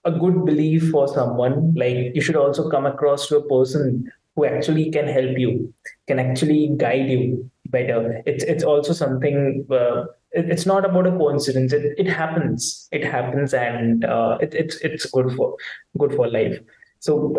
uh, 0.06 0.10
a 0.10 0.12
good 0.12 0.46
belief 0.46 0.90
for 0.90 1.08
someone. 1.08 1.74
Like, 1.76 2.16
you 2.16 2.22
should 2.22 2.36
also 2.36 2.70
come 2.70 2.86
across 2.86 3.28
to 3.28 3.38
a 3.38 3.48
person 3.48 4.12
who 4.36 4.46
actually 4.46 4.90
can 4.92 5.08
help 5.08 5.38
you, 5.38 5.74
can 6.08 6.20
actually 6.20 6.72
guide 6.78 7.10
you 7.10 7.50
better. 7.68 8.22
It's 8.26 8.44
it's 8.44 8.64
also 8.64 8.94
something. 8.94 9.66
Uh, 9.70 10.06
it, 10.32 10.50
it's 10.50 10.66
not 10.66 10.86
about 10.86 11.08
a 11.08 11.12
coincidence. 11.12 11.74
It 11.74 11.94
it 11.98 12.08
happens. 12.08 12.88
It 12.92 13.04
happens, 13.04 13.54
and 13.54 14.04
it, 14.42 14.54
it's 14.54 14.78
it's 14.78 15.06
good 15.12 15.32
for 15.36 15.56
good 15.98 16.14
for 16.16 16.30
life. 16.30 16.58
So 17.00 17.36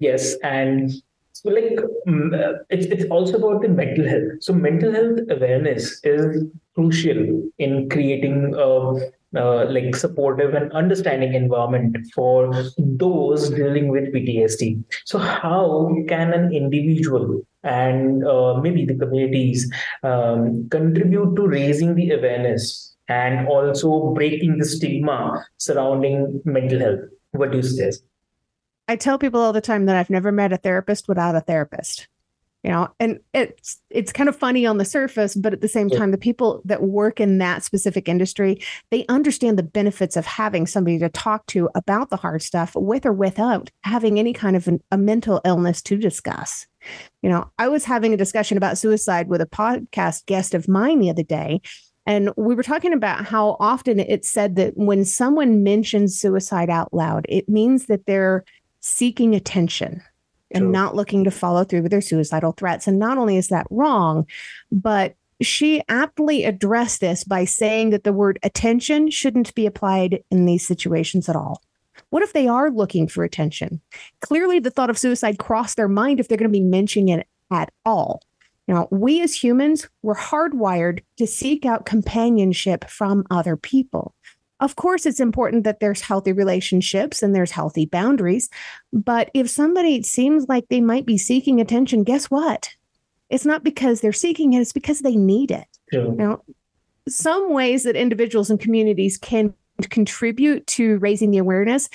yes, 0.00 0.34
and 0.42 0.90
so 1.38 1.50
like 1.50 1.78
mm, 2.08 2.34
uh, 2.34 2.58
it's 2.68 2.86
it's 2.86 3.04
also 3.10 3.36
about 3.38 3.62
the 3.62 3.68
mental 3.68 4.08
health. 4.08 4.32
So 4.40 4.52
mental 4.52 4.92
health 4.92 5.20
awareness 5.30 6.00
is 6.02 6.44
crucial 6.74 7.20
in 7.58 7.88
creating 7.88 8.54
a 8.56 8.94
uh, 9.36 9.66
like 9.66 9.94
supportive 9.94 10.54
and 10.54 10.72
understanding 10.72 11.34
environment 11.34 11.96
for 12.12 12.52
those 12.78 13.50
dealing 13.50 13.88
with 13.88 14.12
PTSD. 14.12 14.82
So 15.04 15.18
how 15.18 15.94
can 16.08 16.32
an 16.32 16.52
individual 16.52 17.42
and 17.62 18.26
uh, 18.26 18.54
maybe 18.60 18.84
the 18.84 18.96
communities 18.96 19.70
um, 20.02 20.68
contribute 20.70 21.36
to 21.36 21.46
raising 21.46 21.94
the 21.94 22.10
awareness 22.12 22.96
and 23.08 23.46
also 23.46 24.12
breaking 24.14 24.58
the 24.58 24.64
stigma 24.64 25.44
surrounding 25.58 26.40
mental 26.44 26.80
health? 26.80 27.00
What 27.30 27.52
do 27.52 27.58
you 27.58 27.62
suggest? 27.62 28.07
I 28.88 28.96
tell 28.96 29.18
people 29.18 29.40
all 29.40 29.52
the 29.52 29.60
time 29.60 29.86
that 29.86 29.96
I've 29.96 30.10
never 30.10 30.32
met 30.32 30.52
a 30.52 30.56
therapist 30.56 31.08
without 31.08 31.36
a 31.36 31.40
therapist 31.40 32.08
you 32.64 32.70
know 32.70 32.88
and 32.98 33.20
it's 33.32 33.80
it's 33.90 34.12
kind 34.12 34.28
of 34.28 34.36
funny 34.36 34.66
on 34.66 34.78
the 34.78 34.84
surface 34.84 35.34
but 35.34 35.52
at 35.52 35.60
the 35.60 35.68
same 35.68 35.88
time 35.88 36.10
the 36.10 36.18
people 36.18 36.60
that 36.64 36.82
work 36.82 37.20
in 37.20 37.38
that 37.38 37.62
specific 37.62 38.08
industry 38.08 38.60
they 38.90 39.06
understand 39.08 39.58
the 39.58 39.62
benefits 39.62 40.16
of 40.16 40.26
having 40.26 40.66
somebody 40.66 40.98
to 40.98 41.08
talk 41.08 41.46
to 41.46 41.68
about 41.74 42.10
the 42.10 42.16
hard 42.16 42.42
stuff 42.42 42.72
with 42.74 43.06
or 43.06 43.12
without 43.12 43.70
having 43.84 44.18
any 44.18 44.32
kind 44.32 44.56
of 44.56 44.66
an, 44.66 44.82
a 44.90 44.98
mental 44.98 45.40
illness 45.44 45.82
to 45.82 45.96
discuss. 45.96 46.66
You 47.22 47.30
know 47.30 47.50
i 47.58 47.68
was 47.68 47.84
having 47.84 48.12
a 48.12 48.18
discussion 48.18 48.56
about 48.56 48.78
suicide 48.78 49.28
with 49.28 49.40
a 49.40 49.46
podcast 49.46 50.26
guest 50.26 50.54
of 50.54 50.68
mine 50.68 51.00
the 51.00 51.10
other 51.10 51.22
day 51.22 51.60
and 52.06 52.30
we 52.38 52.54
were 52.54 52.62
talking 52.62 52.94
about 52.94 53.26
how 53.26 53.56
often 53.60 54.00
it's 54.00 54.30
said 54.30 54.56
that 54.56 54.72
when 54.76 55.04
someone 55.04 55.62
mentions 55.62 56.18
suicide 56.18 56.70
out 56.70 56.94
loud 56.94 57.26
it 57.28 57.48
means 57.48 57.86
that 57.86 58.06
they're 58.06 58.44
seeking 58.80 59.34
attention 59.34 60.02
and 60.50 60.62
True. 60.62 60.70
not 60.70 60.94
looking 60.94 61.24
to 61.24 61.30
follow 61.30 61.64
through 61.64 61.82
with 61.82 61.90
their 61.90 62.00
suicidal 62.00 62.52
threats. 62.52 62.86
And 62.86 62.98
not 62.98 63.18
only 63.18 63.36
is 63.36 63.48
that 63.48 63.66
wrong, 63.70 64.26
but 64.72 65.14
she 65.40 65.82
aptly 65.88 66.44
addressed 66.44 67.00
this 67.00 67.22
by 67.22 67.44
saying 67.44 67.90
that 67.90 68.04
the 68.04 68.12
word 68.12 68.38
attention 68.42 69.10
shouldn't 69.10 69.54
be 69.54 69.66
applied 69.66 70.22
in 70.30 70.46
these 70.46 70.66
situations 70.66 71.28
at 71.28 71.36
all. 71.36 71.62
What 72.10 72.22
if 72.22 72.32
they 72.32 72.48
are 72.48 72.70
looking 72.70 73.06
for 73.08 73.24
attention? 73.24 73.80
Clearly, 74.20 74.58
the 74.58 74.70
thought 74.70 74.90
of 74.90 74.98
suicide 74.98 75.38
crossed 75.38 75.76
their 75.76 75.88
mind 75.88 76.20
if 76.20 76.28
they're 76.28 76.38
going 76.38 76.50
to 76.50 76.58
be 76.58 76.64
mentioning 76.64 77.08
it 77.08 77.26
at 77.50 77.70
all. 77.84 78.22
Now, 78.66 78.86
we 78.90 79.22
as 79.22 79.42
humans, 79.42 79.88
we're 80.02 80.14
hardwired 80.14 81.00
to 81.16 81.26
seek 81.26 81.64
out 81.64 81.86
companionship 81.86 82.84
from 82.88 83.24
other 83.30 83.56
people. 83.56 84.14
Of 84.60 84.76
course, 84.76 85.06
it's 85.06 85.20
important 85.20 85.64
that 85.64 85.80
there's 85.80 86.00
healthy 86.00 86.32
relationships 86.32 87.22
and 87.22 87.34
there's 87.34 87.50
healthy 87.50 87.86
boundaries. 87.86 88.48
But 88.92 89.30
if 89.34 89.48
somebody 89.48 90.02
seems 90.02 90.46
like 90.48 90.68
they 90.68 90.80
might 90.80 91.06
be 91.06 91.18
seeking 91.18 91.60
attention, 91.60 92.04
guess 92.04 92.26
what? 92.26 92.70
It's 93.30 93.44
not 93.44 93.62
because 93.62 94.00
they're 94.00 94.12
seeking 94.12 94.54
it, 94.54 94.60
it's 94.60 94.72
because 94.72 95.00
they 95.00 95.16
need 95.16 95.50
it. 95.50 95.66
Yeah. 95.92 96.06
Now, 96.08 96.42
some 97.08 97.52
ways 97.52 97.84
that 97.84 97.96
individuals 97.96 98.50
and 98.50 98.58
communities 98.58 99.16
can 99.16 99.54
contribute 99.90 100.66
to 100.66 100.98
raising 100.98 101.30
the 101.30 101.38
awareness 101.38 101.88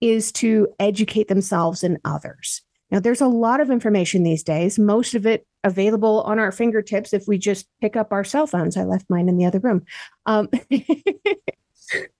is 0.00 0.32
to 0.32 0.68
educate 0.80 1.28
themselves 1.28 1.84
and 1.84 1.98
others. 2.04 2.62
Now, 2.90 3.00
there's 3.00 3.20
a 3.20 3.28
lot 3.28 3.60
of 3.60 3.70
information 3.70 4.22
these 4.22 4.42
days, 4.42 4.78
most 4.78 5.14
of 5.14 5.26
it 5.26 5.46
available 5.64 6.22
on 6.22 6.38
our 6.38 6.52
fingertips 6.52 7.12
if 7.12 7.28
we 7.28 7.36
just 7.36 7.68
pick 7.80 7.96
up 7.96 8.12
our 8.12 8.24
cell 8.24 8.46
phones. 8.46 8.76
I 8.76 8.84
left 8.84 9.10
mine 9.10 9.28
in 9.28 9.36
the 9.36 9.44
other 9.44 9.58
room. 9.58 9.84
Um, 10.26 10.48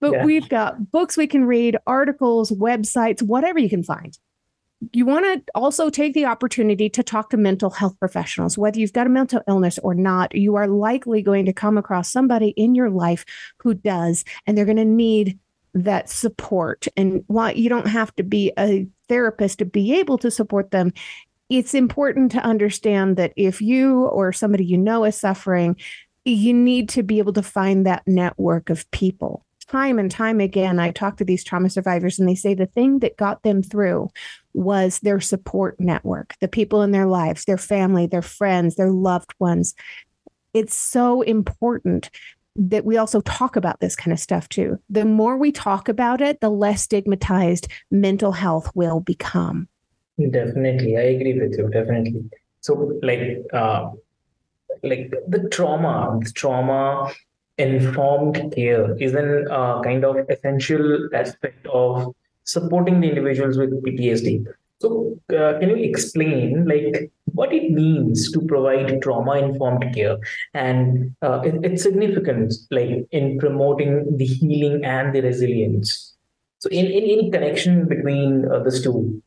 but 0.01 0.13
yeah. 0.13 0.25
we've 0.25 0.49
got 0.49 0.91
books 0.91 1.17
we 1.17 1.27
can 1.27 1.45
read, 1.45 1.77
articles, 1.87 2.51
websites, 2.51 3.23
whatever 3.23 3.59
you 3.59 3.69
can 3.69 3.83
find. 3.83 4.19
You 4.93 5.07
want 5.07 5.25
to 5.25 5.53
also 5.57 5.91
take 5.91 6.15
the 6.15 6.27
opportunity 6.27 6.89
to 6.91 7.03
talk 7.03 7.31
to 7.31 7.37
mental 7.37 7.71
health 7.71 7.99
professionals. 7.99 8.57
Whether 8.57 8.79
you've 8.79 8.93
got 8.93 9.09
a 9.09 9.11
mental 9.11 9.43
illness 9.49 9.79
or 9.81 9.95
not, 9.95 10.35
you 10.35 10.55
are 10.55 10.69
likely 10.69 11.21
going 11.21 11.47
to 11.47 11.53
come 11.53 11.77
across 11.77 12.13
somebody 12.13 12.51
in 12.51 12.77
your 12.77 12.91
life 12.91 13.25
who 13.59 13.75
does, 13.75 14.25
and 14.47 14.57
they're 14.57 14.65
going 14.65 14.77
to 14.77 14.85
need 14.85 15.39
that 15.75 16.09
support. 16.09 16.87
And 16.97 17.25
while 17.27 17.53
you 17.53 17.69
don't 17.69 17.89
have 17.89 18.15
to 18.17 18.23
be 18.23 18.53
a 18.59 18.87
therapist 19.09 19.59
to 19.59 19.65
be 19.65 19.99
able 19.99 20.19
to 20.19 20.31
support 20.31 20.71
them, 20.71 20.93
it's 21.49 21.75
important 21.75 22.31
to 22.33 22.39
understand 22.39 23.17
that 23.17 23.33
if 23.37 23.61
you 23.61 24.05
or 24.05 24.33
somebody 24.33 24.65
you 24.65 24.79
know 24.79 25.05
is 25.05 25.17
suffering, 25.17 25.77
you 26.25 26.53
need 26.53 26.89
to 26.91 27.03
be 27.03 27.19
able 27.19 27.33
to 27.33 27.43
find 27.43 27.87
that 27.87 28.07
network 28.07 28.71
of 28.71 28.89
people 28.91 29.45
time 29.69 29.99
and 29.99 30.11
time 30.11 30.41
again, 30.41 30.79
I 30.79 30.91
talk 30.91 31.17
to 31.19 31.25
these 31.25 31.45
trauma 31.45 31.71
survivors 31.71 32.19
and 32.19 32.29
they 32.29 32.35
say 32.35 32.55
the 32.55 32.67
thing 32.67 33.01
that 33.01 33.17
got 33.17 33.43
them 33.43 33.63
through 33.63 34.09
was 34.55 35.01
their 35.01 35.21
support 35.21 35.79
network, 35.79 36.35
the 36.41 36.49
people 36.49 36.83
in 36.83 36.91
their 36.91 37.07
lives, 37.07 37.45
their 37.45 37.59
family, 37.59 38.07
their 38.07 38.23
friends, 38.23 38.77
their 38.77 38.91
loved 38.91 39.35
ones. 39.39 39.75
It's 40.55 40.75
so 40.75 41.23
important 41.23 42.11
that 42.57 42.85
we 42.85 42.97
also 42.97 43.21
talk 43.21 43.55
about 43.55 43.81
this 43.81 43.95
kind 43.95 44.13
of 44.13 44.19
stuff 44.19 44.49
too. 44.49 44.79
The 44.91 45.05
more 45.05 45.37
we 45.37 45.53
talk 45.53 45.89
about 45.89 46.21
it, 46.21 46.41
the 46.41 46.51
less 46.51 46.83
stigmatized 46.83 47.69
mental 47.91 48.33
health 48.33 48.71
will 48.75 49.01
become. 49.01 49.69
Definitely, 50.19 50.97
I 50.97 51.03
agree 51.03 51.39
with 51.39 51.57
you. 51.57 51.69
Definitely. 51.69 52.29
So, 52.61 52.99
like, 53.03 53.39
uh, 53.53 53.91
like 54.83 55.13
the 55.29 55.49
trauma, 55.51 56.19
the 56.21 56.33
trauma 56.33 57.13
informed 57.59 58.55
care 58.55 58.97
is 58.99 59.15
a 59.15 59.43
uh, 59.53 59.83
kind 59.83 60.05
of 60.05 60.17
essential 60.31 61.09
aspect 61.13 61.67
of 61.67 62.15
supporting 62.45 63.01
the 63.01 63.09
individuals 63.09 63.59
with 63.59 63.71
PTSD. 63.85 64.47
So, 64.81 65.19
uh, 65.31 65.59
can 65.59 65.71
you 65.71 65.77
explain 65.77 66.65
like 66.67 67.11
what 67.33 67.53
it 67.53 67.73
means 67.73 68.31
to 68.31 68.41
provide 68.43 69.03
trauma-informed 69.03 69.93
care 69.93 70.17
and 70.55 71.15
uh, 71.21 71.41
it, 71.45 71.65
its 71.65 71.83
significance, 71.83 72.67
like 72.71 73.07
in 73.11 73.39
promoting 73.39 74.17
the 74.17 74.25
healing 74.25 74.85
and 74.85 75.13
the 75.13 75.21
resilience? 75.21 76.15
So, 76.61 76.71
in 76.71 76.87
in, 76.87 77.05
in 77.05 77.33
connection 77.33 77.89
between 77.89 78.49
uh, 78.49 78.61
these 78.61 78.81
two. 78.81 79.21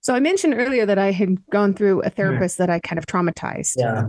So, 0.00 0.14
I 0.14 0.20
mentioned 0.20 0.54
earlier 0.54 0.86
that 0.86 0.98
I 0.98 1.10
had 1.10 1.44
gone 1.50 1.74
through 1.74 2.02
a 2.02 2.10
therapist 2.10 2.58
that 2.58 2.70
I 2.70 2.78
kind 2.78 2.98
of 3.00 3.06
traumatized. 3.06 3.74
Yeah. 3.78 4.06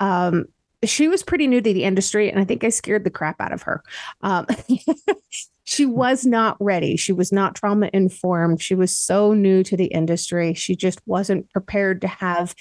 Um, 0.00 0.46
she 0.84 1.08
was 1.08 1.22
pretty 1.22 1.46
new 1.46 1.60
to 1.60 1.72
the 1.72 1.84
industry, 1.84 2.30
and 2.30 2.40
I 2.40 2.44
think 2.44 2.64
I 2.64 2.68
scared 2.68 3.04
the 3.04 3.10
crap 3.10 3.40
out 3.40 3.52
of 3.52 3.62
her. 3.62 3.82
Um, 4.20 4.46
she 5.64 5.86
was 5.86 6.26
not 6.26 6.56
ready. 6.60 6.96
She 6.96 7.12
was 7.12 7.32
not 7.32 7.54
trauma 7.54 7.90
informed. 7.92 8.62
She 8.62 8.74
was 8.74 8.96
so 8.96 9.32
new 9.32 9.62
to 9.64 9.76
the 9.76 9.86
industry. 9.86 10.54
She 10.54 10.74
just 10.74 11.00
wasn't 11.06 11.50
prepared 11.50 12.00
to 12.00 12.08
have 12.08 12.54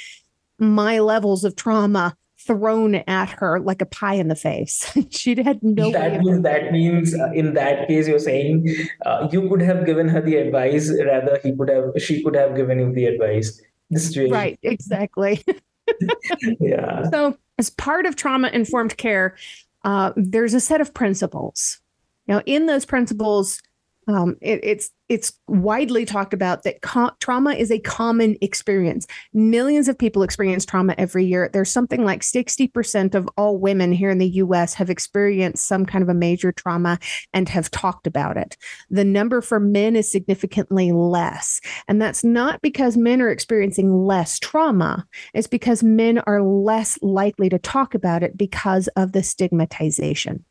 my 0.59 0.99
levels 0.99 1.43
of 1.43 1.55
trauma 1.55 2.15
thrown 2.45 2.95
at 2.95 3.29
her 3.29 3.59
like 3.59 3.81
a 3.81 3.85
pie 3.85 4.15
in 4.15 4.27
the 4.27 4.35
face. 4.35 4.91
she 5.09 5.41
had 5.41 5.61
no. 5.61 5.91
That 5.91 6.19
means 6.19 6.43
that 6.43 6.71
means 6.71 7.15
uh, 7.15 7.31
in 7.33 7.53
that 7.53 7.87
case 7.87 8.07
you're 8.07 8.19
saying 8.19 8.67
uh, 9.05 9.27
you 9.31 9.47
could 9.49 9.61
have 9.61 9.85
given 9.85 10.07
her 10.09 10.21
the 10.21 10.35
advice 10.35 10.91
rather 11.05 11.39
he 11.43 11.55
could 11.55 11.69
have 11.69 11.91
she 11.97 12.23
could 12.23 12.35
have 12.35 12.55
given 12.55 12.79
you 12.79 12.93
the 12.93 13.05
advice. 13.05 13.61
This 13.89 14.15
right 14.17 14.57
exactly. 14.63 15.43
yeah. 16.59 17.09
So 17.09 17.37
as 17.57 17.69
part 17.69 18.05
of 18.05 18.15
trauma 18.15 18.49
informed 18.49 18.97
care, 18.97 19.35
uh, 19.83 20.13
there's 20.15 20.53
a 20.53 20.59
set 20.59 20.81
of 20.81 20.93
principles. 20.93 21.79
Now 22.27 22.41
in 22.45 22.65
those 22.65 22.85
principles, 22.85 23.61
um, 24.07 24.35
it, 24.41 24.59
it's 24.63 24.89
it's 25.09 25.33
widely 25.47 26.05
talked 26.05 26.33
about 26.33 26.63
that 26.63 26.81
co- 26.81 27.11
trauma 27.19 27.51
is 27.51 27.69
a 27.69 27.79
common 27.79 28.37
experience. 28.41 29.05
Millions 29.33 29.89
of 29.89 29.97
people 29.97 30.23
experience 30.23 30.65
trauma 30.65 30.95
every 30.97 31.25
year. 31.25 31.49
There's 31.51 31.69
something 31.69 32.05
like 32.05 32.21
60% 32.21 33.13
of 33.13 33.27
all 33.35 33.57
women 33.57 33.91
here 33.91 34.09
in 34.09 34.19
the 34.19 34.29
US 34.29 34.73
have 34.75 34.89
experienced 34.89 35.67
some 35.67 35.85
kind 35.85 36.01
of 36.01 36.07
a 36.07 36.13
major 36.13 36.53
trauma 36.53 36.97
and 37.33 37.49
have 37.49 37.69
talked 37.69 38.07
about 38.07 38.37
it. 38.37 38.55
The 38.89 39.03
number 39.03 39.41
for 39.41 39.59
men 39.59 39.97
is 39.97 40.09
significantly 40.09 40.93
less. 40.93 41.59
And 41.89 42.01
that's 42.01 42.23
not 42.23 42.61
because 42.61 42.95
men 42.95 43.21
are 43.21 43.29
experiencing 43.29 44.05
less 44.05 44.39
trauma, 44.39 45.05
it's 45.33 45.47
because 45.47 45.83
men 45.83 46.19
are 46.19 46.41
less 46.41 46.97
likely 47.01 47.49
to 47.49 47.59
talk 47.59 47.93
about 47.93 48.23
it 48.23 48.37
because 48.37 48.87
of 48.95 49.11
the 49.11 49.23
stigmatization. 49.23 50.45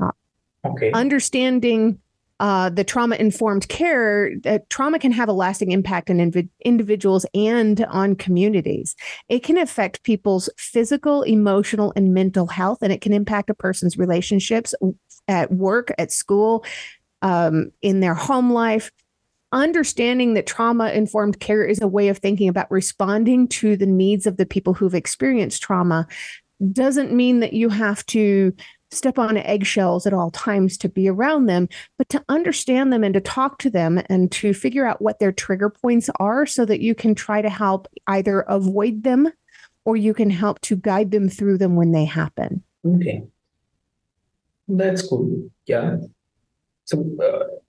Uh, 0.00 0.12
okay. 0.64 0.92
Understanding 0.92 1.98
uh, 2.42 2.68
the 2.70 2.82
trauma 2.82 3.14
informed 3.14 3.68
care, 3.68 4.32
uh, 4.44 4.58
trauma 4.68 4.98
can 4.98 5.12
have 5.12 5.28
a 5.28 5.32
lasting 5.32 5.70
impact 5.70 6.10
on 6.10 6.16
inv- 6.16 6.48
individuals 6.64 7.24
and 7.34 7.84
on 7.84 8.16
communities. 8.16 8.96
It 9.28 9.44
can 9.44 9.56
affect 9.56 10.02
people's 10.02 10.50
physical, 10.58 11.22
emotional, 11.22 11.92
and 11.94 12.12
mental 12.12 12.48
health, 12.48 12.78
and 12.82 12.92
it 12.92 13.00
can 13.00 13.12
impact 13.12 13.48
a 13.48 13.54
person's 13.54 13.96
relationships 13.96 14.74
at 15.28 15.52
work, 15.52 15.92
at 15.98 16.10
school, 16.10 16.64
um, 17.22 17.70
in 17.80 18.00
their 18.00 18.14
home 18.14 18.52
life. 18.52 18.90
Understanding 19.52 20.34
that 20.34 20.48
trauma 20.48 20.90
informed 20.90 21.38
care 21.38 21.64
is 21.64 21.80
a 21.80 21.86
way 21.86 22.08
of 22.08 22.18
thinking 22.18 22.48
about 22.48 22.72
responding 22.72 23.46
to 23.48 23.76
the 23.76 23.86
needs 23.86 24.26
of 24.26 24.36
the 24.36 24.46
people 24.46 24.74
who've 24.74 24.96
experienced 24.96 25.62
trauma 25.62 26.08
doesn't 26.72 27.12
mean 27.12 27.38
that 27.38 27.52
you 27.52 27.68
have 27.68 28.04
to 28.06 28.52
step 28.92 29.18
on 29.18 29.36
eggshells 29.36 30.06
at 30.06 30.12
all 30.12 30.30
times 30.30 30.76
to 30.78 30.88
be 30.88 31.08
around 31.08 31.46
them, 31.46 31.68
but 31.98 32.08
to 32.10 32.22
understand 32.28 32.92
them 32.92 33.02
and 33.02 33.14
to 33.14 33.20
talk 33.20 33.58
to 33.58 33.70
them 33.70 34.00
and 34.08 34.30
to 34.32 34.54
figure 34.54 34.86
out 34.86 35.02
what 35.02 35.18
their 35.18 35.32
trigger 35.32 35.70
points 35.70 36.10
are 36.16 36.46
so 36.46 36.64
that 36.64 36.80
you 36.80 36.94
can 36.94 37.14
try 37.14 37.42
to 37.42 37.50
help 37.50 37.88
either 38.06 38.40
avoid 38.40 39.02
them 39.02 39.30
or 39.84 39.96
you 39.96 40.14
can 40.14 40.30
help 40.30 40.60
to 40.60 40.76
guide 40.76 41.10
them 41.10 41.28
through 41.28 41.58
them 41.58 41.74
when 41.76 41.92
they 41.92 42.04
happen. 42.04 42.62
Okay. 42.86 43.24
That's 44.68 45.06
cool. 45.06 45.50
Yeah. 45.66 45.96
So, 46.84 47.04
uh, 47.22 47.61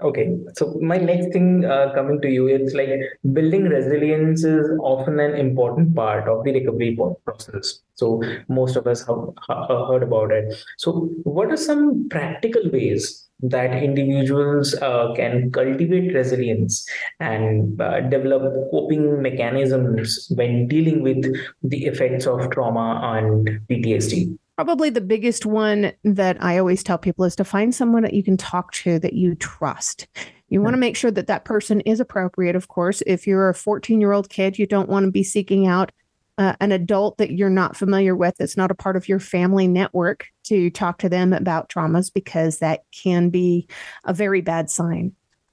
Okay, 0.00 0.38
so 0.54 0.78
my 0.80 0.96
next 0.96 1.32
thing 1.32 1.64
uh, 1.64 1.92
coming 1.92 2.20
to 2.20 2.28
you, 2.28 2.46
it's 2.46 2.72
like 2.72 2.90
building 3.32 3.64
resilience 3.64 4.44
is 4.44 4.70
often 4.80 5.18
an 5.18 5.34
important 5.34 5.94
part 5.96 6.28
of 6.28 6.44
the 6.44 6.52
recovery 6.52 6.96
process. 7.24 7.80
So 7.94 8.22
most 8.48 8.76
of 8.76 8.86
us 8.86 9.00
have 9.00 9.34
heard 9.68 10.04
about 10.04 10.30
it. 10.30 10.54
So 10.76 11.10
what 11.24 11.50
are 11.50 11.56
some 11.56 12.08
practical 12.10 12.62
ways 12.70 13.28
that 13.40 13.82
individuals 13.82 14.74
uh, 14.74 15.14
can 15.14 15.50
cultivate 15.50 16.14
resilience 16.14 16.86
and 17.18 17.80
uh, 17.80 18.00
develop 18.00 18.70
coping 18.70 19.20
mechanisms 19.20 20.30
when 20.36 20.68
dealing 20.68 21.02
with 21.02 21.24
the 21.62 21.86
effects 21.86 22.26
of 22.26 22.48
trauma 22.50 23.00
and 23.16 23.66
PTSD? 23.68 24.38
Probably 24.58 24.90
the 24.90 25.00
biggest 25.00 25.46
one 25.46 25.92
that 26.02 26.42
I 26.42 26.58
always 26.58 26.82
tell 26.82 26.98
people 26.98 27.24
is 27.24 27.36
to 27.36 27.44
find 27.44 27.72
someone 27.72 28.02
that 28.02 28.12
you 28.12 28.24
can 28.24 28.36
talk 28.36 28.72
to 28.72 28.98
that 28.98 29.12
you 29.12 29.36
trust. 29.36 30.08
You 30.48 30.60
want 30.60 30.74
to 30.74 30.80
make 30.80 30.96
sure 30.96 31.12
that 31.12 31.28
that 31.28 31.44
person 31.44 31.80
is 31.82 32.00
appropriate, 32.00 32.56
of 32.56 32.66
course. 32.66 33.00
If 33.06 33.24
you're 33.24 33.50
a 33.50 33.54
14 33.54 34.00
year 34.00 34.10
old 34.10 34.28
kid, 34.28 34.58
you 34.58 34.66
don't 34.66 34.88
want 34.88 35.04
to 35.04 35.12
be 35.12 35.22
seeking 35.22 35.68
out 35.68 35.92
uh, 36.38 36.56
an 36.60 36.72
adult 36.72 37.18
that 37.18 37.30
you're 37.30 37.48
not 37.48 37.76
familiar 37.76 38.16
with, 38.16 38.34
that's 38.36 38.56
not 38.56 38.72
a 38.72 38.74
part 38.74 38.96
of 38.96 39.08
your 39.08 39.20
family 39.20 39.68
network, 39.68 40.26
to 40.46 40.70
talk 40.70 40.98
to 40.98 41.08
them 41.08 41.32
about 41.32 41.68
traumas 41.68 42.12
because 42.12 42.58
that 42.58 42.80
can 42.90 43.30
be 43.30 43.68
a 44.06 44.12
very 44.12 44.40
bad 44.40 44.70
sign. 44.70 45.12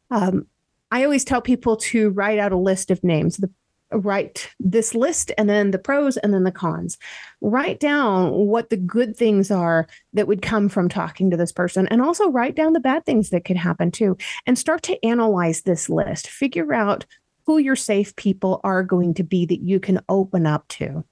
Um, 0.10 0.48
I 0.90 1.04
always 1.04 1.24
tell 1.24 1.42
people 1.42 1.78
to 1.78 2.10
write 2.10 2.40
out 2.40 2.54
a 2.54 2.58
list 2.58 2.90
of 2.90 3.04
names. 3.04 3.38
The 3.38 3.52
write 3.98 4.50
this 4.60 4.94
list 4.94 5.32
and 5.38 5.50
then 5.50 5.72
the 5.72 5.80
pros 5.80 6.18
and 6.18 6.34
then 6.34 6.44
the 6.44 6.52
cons. 6.52 6.98
Write 7.42 7.80
down 7.80 8.32
what 8.32 8.70
the 8.70 8.78
good 8.78 9.16
things 9.16 9.52
are 9.52 9.88
that 10.14 10.28
would 10.28 10.42
come 10.42 10.70
from 10.70 10.90
talking 10.90 11.30
to 11.30 11.38
this 11.38 11.52
person 11.52 11.88
and 11.88 12.02
also 12.02 12.30
write 12.30 12.56
down 12.56 12.74
the 12.74 12.80
bad 12.80 13.06
things 13.06 13.30
that 13.30 13.46
could 13.46 13.58
happen 13.58 13.92
too 13.92 14.18
and 14.46 14.58
start 14.58 14.82
to 14.84 15.06
analyze 15.06 15.62
this 15.62 15.90
list. 15.90 16.28
Figure 16.28 16.74
out 16.74 17.06
who 17.46 17.58
your 17.58 17.76
safe 17.76 18.16
people 18.16 18.60
are 18.64 18.84
going 18.84 19.14
to 19.14 19.24
be 19.24 19.46
that 19.46 19.62
you 19.62 19.80
can 19.80 20.00
open 20.10 20.46
up 20.46 20.68
to. 20.68 21.04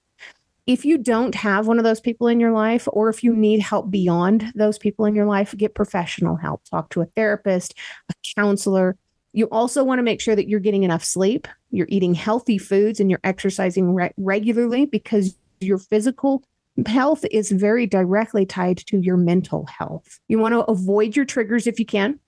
If 0.66 0.86
you 0.86 0.98
don't 0.98 1.36
have 1.36 1.68
one 1.68 1.78
of 1.78 1.84
those 1.84 2.00
people 2.00 2.28
in 2.28 2.40
your 2.40 2.54
life, 2.54 2.88
or 2.94 3.10
if 3.10 3.22
you 3.22 3.36
need 3.36 3.60
help 3.60 3.92
beyond 3.92 4.52
those 4.56 4.78
people 4.78 5.06
in 5.06 5.14
your 5.14 5.26
life, 5.26 5.54
get 5.58 5.76
professional 5.76 6.38
help. 6.38 6.64
Talk 6.64 6.90
to 6.92 7.02
a 7.02 7.06
therapist, 7.06 7.74
a 8.10 8.14
counselor, 8.36 8.96
you 9.34 9.48
also 9.48 9.84
want 9.84 10.00
to 10.00 10.04
make 10.04 10.22
sure 10.22 10.36
that 10.36 10.48
you're 10.48 10.60
getting 10.60 10.84
enough 10.84 11.04
sleep, 11.04 11.48
you're 11.72 11.88
eating 11.90 12.14
healthy 12.14 12.60
foods, 12.60 13.00
and 13.00 13.10
you're 13.10 13.20
exercising 13.24 13.94
re- 13.94 14.14
regularly 14.16 14.86
because 14.86 15.36
your 15.60 15.80
physical 15.80 16.44
health 16.86 17.26
is 17.32 17.52
very 17.52 17.86
directly 17.86 18.46
tied 18.46 18.78
to 18.78 19.00
your 19.00 19.18
mental 19.18 19.66
health. 19.66 20.20
You 20.28 20.40
want 20.40 20.54
to 20.54 20.62
avoid 20.62 21.16
your 21.16 21.26
triggers 21.26 21.68
if 21.68 21.80
you 21.80 21.86
can. 21.86 22.20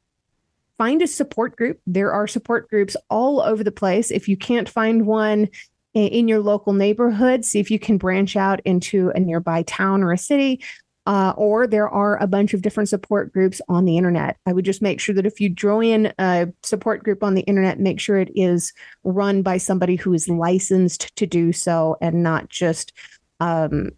Find 0.77 1.01
a 1.01 1.07
support 1.07 1.55
group. 1.55 1.79
There 1.87 2.11
are 2.11 2.27
support 2.27 2.69
groups 2.69 2.97
all 3.09 3.39
over 3.41 3.63
the 3.63 3.71
place. 3.71 4.11
If 4.11 4.27
you 4.27 4.35
can't 4.35 4.67
find 4.67 5.05
one 5.05 5.47
in 5.93 6.27
your 6.27 6.41
local 6.41 6.73
neighborhood, 6.73 7.45
see 7.45 7.59
if 7.59 7.71
you 7.71 7.79
can 7.79 7.97
branch 7.97 8.35
out 8.35 8.59
into 8.65 9.11
a 9.15 9.19
nearby 9.19 9.63
town 9.63 10.03
or 10.03 10.11
a 10.11 10.17
city 10.17 10.61
uh, 11.05 11.33
or 11.37 11.67
there 11.67 11.89
are 11.89 12.21
a 12.21 12.27
bunch 12.27 12.53
of 12.53 12.61
different 12.61 12.89
support 12.89 13.31
groups 13.31 13.61
on 13.69 13.85
the 13.85 13.97
internet. 13.97 14.37
I 14.45 14.53
would 14.53 14.65
just 14.65 14.81
make 14.81 14.99
sure 14.99 15.13
that 15.15 15.25
if 15.25 15.39
you 15.39 15.49
join 15.49 16.11
a 16.17 16.47
support 16.63 17.03
group 17.03 17.23
on 17.23 17.35
the 17.35 17.41
internet, 17.41 17.79
make 17.79 17.99
sure 17.99 18.17
it 18.17 18.31
is 18.35 18.73
run 19.03 19.41
by 19.41 19.57
somebody 19.57 19.95
who 19.95 20.13
is 20.13 20.27
licensed 20.27 21.15
to 21.15 21.27
do 21.27 21.51
so 21.51 21.97
and 22.01 22.23
not 22.23 22.49
just 22.49 22.93
um, 23.39 23.91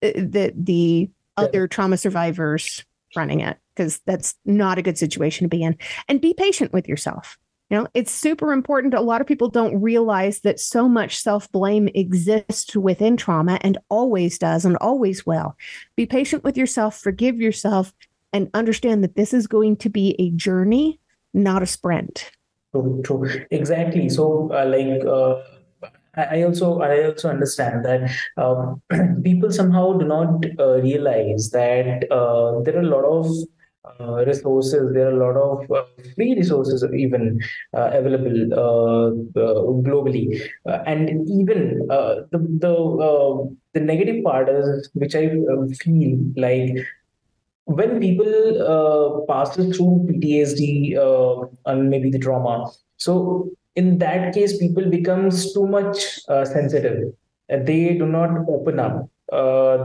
the 0.00 0.52
the 0.56 1.10
other 1.36 1.68
trauma 1.68 1.96
survivors 1.96 2.84
running 3.16 3.40
it 3.40 3.58
because 3.74 4.00
that's 4.06 4.34
not 4.44 4.78
a 4.78 4.82
good 4.82 4.98
situation 4.98 5.44
to 5.44 5.48
be 5.48 5.62
in. 5.62 5.76
And 6.08 6.20
be 6.20 6.34
patient 6.34 6.72
with 6.72 6.88
yourself. 6.88 7.38
You 7.70 7.78
know, 7.78 7.86
it's 7.92 8.12
super 8.12 8.52
important. 8.52 8.94
A 8.94 9.00
lot 9.00 9.20
of 9.20 9.26
people 9.26 9.50
don't 9.50 9.80
realize 9.80 10.40
that 10.40 10.58
so 10.58 10.88
much 10.88 11.18
self 11.18 11.50
blame 11.52 11.88
exists 11.94 12.74
within 12.74 13.16
trauma 13.16 13.58
and 13.60 13.76
always 13.90 14.38
does 14.38 14.64
and 14.64 14.76
always 14.78 15.26
will. 15.26 15.54
Be 15.94 16.06
patient 16.06 16.44
with 16.44 16.56
yourself, 16.56 16.98
forgive 16.98 17.40
yourself, 17.40 17.92
and 18.32 18.48
understand 18.54 19.04
that 19.04 19.16
this 19.16 19.34
is 19.34 19.46
going 19.46 19.76
to 19.78 19.90
be 19.90 20.16
a 20.18 20.30
journey, 20.30 20.98
not 21.34 21.62
a 21.62 21.66
sprint. 21.66 22.30
True, 22.72 23.02
true. 23.04 23.30
Exactly. 23.50 24.08
So, 24.08 24.50
uh, 24.52 24.66
like, 24.66 25.04
uh, 25.04 25.42
I 26.16 26.42
also 26.42 26.80
I 26.80 27.04
also 27.04 27.28
understand 27.28 27.84
that 27.84 28.10
um, 28.36 28.82
people 29.22 29.52
somehow 29.52 29.92
do 29.92 30.06
not 30.06 30.44
uh, 30.58 30.80
realize 30.80 31.50
that 31.50 32.10
uh, 32.10 32.60
there 32.62 32.76
are 32.76 32.82
a 32.82 32.82
lot 32.82 33.04
of 33.04 33.26
uh, 34.00 34.24
resources. 34.24 34.92
There 34.92 35.08
are 35.08 35.12
a 35.12 35.16
lot 35.16 35.36
of 35.36 35.70
uh, 35.70 35.84
free 36.14 36.34
resources 36.34 36.84
even 36.94 37.40
uh, 37.74 37.90
available 37.92 38.54
uh, 38.54 39.08
uh, 39.40 39.62
globally, 39.86 40.40
and 40.64 41.28
even 41.28 41.86
the 41.88 42.38
the 42.64 43.56
the 43.74 43.80
negative 43.80 44.24
part 44.24 44.48
is 44.48 44.90
which 44.94 45.14
I 45.14 45.28
feel 45.80 46.18
like 46.36 46.86
when 47.64 48.00
people 48.00 49.26
passes 49.28 49.76
through 49.76 50.06
PTSD 50.08 50.96
and 51.66 51.90
maybe 51.90 52.10
the 52.10 52.18
trauma. 52.18 52.70
So 52.96 53.50
in 53.76 53.98
that 53.98 54.34
case, 54.34 54.58
people 54.58 54.88
becomes 54.90 55.52
too 55.52 55.66
much 55.66 56.20
sensitive. 56.26 57.12
They 57.48 57.94
do 57.94 58.06
not 58.06 58.30
open 58.48 58.80
up. 58.80 59.08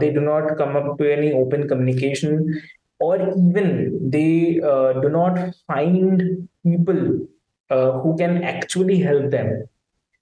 they 0.00 0.10
do 0.12 0.20
not 0.20 0.56
come 0.56 0.76
up 0.76 0.98
to 0.98 1.12
any 1.12 1.32
open 1.32 1.68
communication 1.68 2.60
or 2.98 3.16
even 3.16 4.10
they 4.10 4.60
uh, 4.60 4.92
do 5.00 5.08
not 5.08 5.54
find 5.66 6.48
people 6.64 7.26
uh, 7.70 7.92
who 8.00 8.16
can 8.16 8.42
actually 8.42 8.98
help 8.98 9.30
them. 9.30 9.66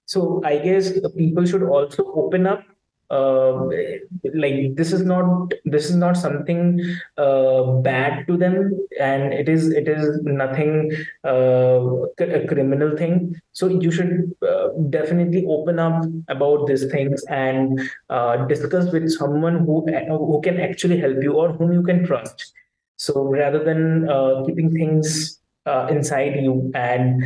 So 0.05 0.41
i 0.45 0.57
guess 0.57 0.91
people 1.15 1.45
should 1.45 1.63
also 1.63 2.03
open 2.13 2.45
up 2.45 2.63
uh, 3.09 3.67
like 4.33 4.75
this 4.75 4.91
is 4.91 5.03
not 5.03 5.53
this 5.65 5.89
is 5.89 5.95
not 5.95 6.17
something 6.17 6.79
uh, 7.17 7.63
bad 7.87 8.25
to 8.27 8.37
them. 8.37 8.55
And 8.99 9.33
it 9.33 9.49
is 9.49 9.69
it 9.69 9.87
is 9.87 10.21
nothing 10.23 10.91
uh, 11.23 12.07
a 12.19 12.47
criminal 12.47 12.97
thing. 12.97 13.35
So 13.51 13.67
you 13.67 13.91
should 13.91 14.33
uh, 14.47 14.69
definitely 14.89 15.45
open 15.47 15.79
up 15.79 16.03
about 16.27 16.65
these 16.67 16.85
things 16.85 17.23
and 17.25 17.79
discuss 18.47 18.91
with 18.91 19.09
someone 19.11 19.59
who 19.59 19.85
who 20.07 20.41
can 20.41 20.59
actually 20.59 20.99
help 20.99 21.21
you 21.21 21.33
or 21.33 21.51
whom 21.53 21.71
you 21.73 21.83
can 21.83 22.05
trust 22.05 22.53
so 23.05 23.13
rather 23.23 23.61
than 23.69 24.09
uh, 24.09 24.43
keeping 24.45 24.71
things 24.71 25.39
inside 25.95 26.35
you 26.45 26.71
and 26.75 27.23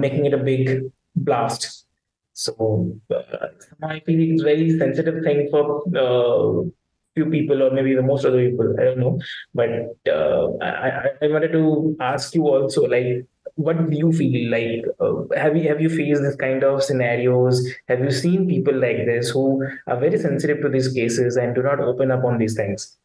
making 0.00 0.24
it 0.26 0.34
a 0.34 0.38
big 0.38 0.82
blast. 1.16 1.84
So 2.32 2.96
uh, 3.14 3.48
I 3.82 4.00
feel 4.00 4.32
it's 4.32 4.42
very 4.42 4.78
sensitive 4.78 5.22
thing 5.22 5.48
for 5.50 5.82
uh, 5.96 6.68
few 7.14 7.26
people 7.26 7.62
or 7.62 7.70
maybe 7.70 7.94
the 7.94 8.02
most 8.02 8.24
other 8.24 8.48
people. 8.48 8.74
I 8.78 8.84
don't 8.84 8.98
know, 8.98 9.20
but 9.54 9.70
uh, 10.10 10.48
I, 10.62 11.10
I 11.20 11.26
wanted 11.28 11.52
to 11.52 11.96
ask 12.00 12.34
you 12.34 12.48
also 12.48 12.82
like 12.82 13.26
what 13.56 13.90
do 13.90 13.94
you 13.94 14.10
feel 14.12 14.50
like 14.50 14.82
uh, 14.98 15.24
have 15.36 15.54
you 15.54 15.68
have 15.68 15.80
you 15.80 15.90
faced 15.90 16.22
this 16.22 16.36
kind 16.36 16.64
of 16.64 16.82
scenarios? 16.82 17.62
Have 17.88 18.00
you 18.00 18.10
seen 18.10 18.48
people 18.48 18.74
like 18.74 19.04
this 19.04 19.28
who 19.28 19.62
are 19.86 20.00
very 20.00 20.18
sensitive 20.18 20.62
to 20.62 20.70
these 20.70 20.90
cases 20.92 21.36
and 21.36 21.54
do 21.54 21.62
not 21.62 21.80
open 21.80 22.10
up 22.10 22.24
on 22.24 22.38
these 22.38 22.54
things 22.54 22.96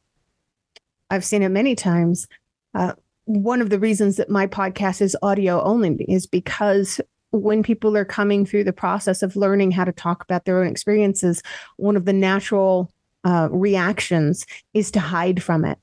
i've 1.09 1.25
seen 1.25 1.41
it 1.43 1.49
many 1.49 1.75
times 1.75 2.27
uh, 2.73 2.93
one 3.25 3.61
of 3.61 3.69
the 3.69 3.79
reasons 3.79 4.15
that 4.15 4.29
my 4.29 4.47
podcast 4.47 5.01
is 5.01 5.17
audio 5.21 5.61
only 5.63 5.95
is 6.07 6.25
because 6.25 7.01
when 7.31 7.61
people 7.61 7.97
are 7.97 8.05
coming 8.05 8.45
through 8.45 8.63
the 8.63 8.73
process 8.73 9.21
of 9.21 9.35
learning 9.35 9.71
how 9.71 9.83
to 9.83 9.91
talk 9.91 10.23
about 10.23 10.45
their 10.45 10.61
own 10.61 10.67
experiences, 10.67 11.43
one 11.75 11.97
of 11.97 12.05
the 12.05 12.13
natural 12.13 12.89
uh, 13.25 13.49
reactions 13.51 14.45
is 14.73 14.91
to 14.91 15.01
hide 15.01 15.43
from 15.43 15.65
it. 15.65 15.77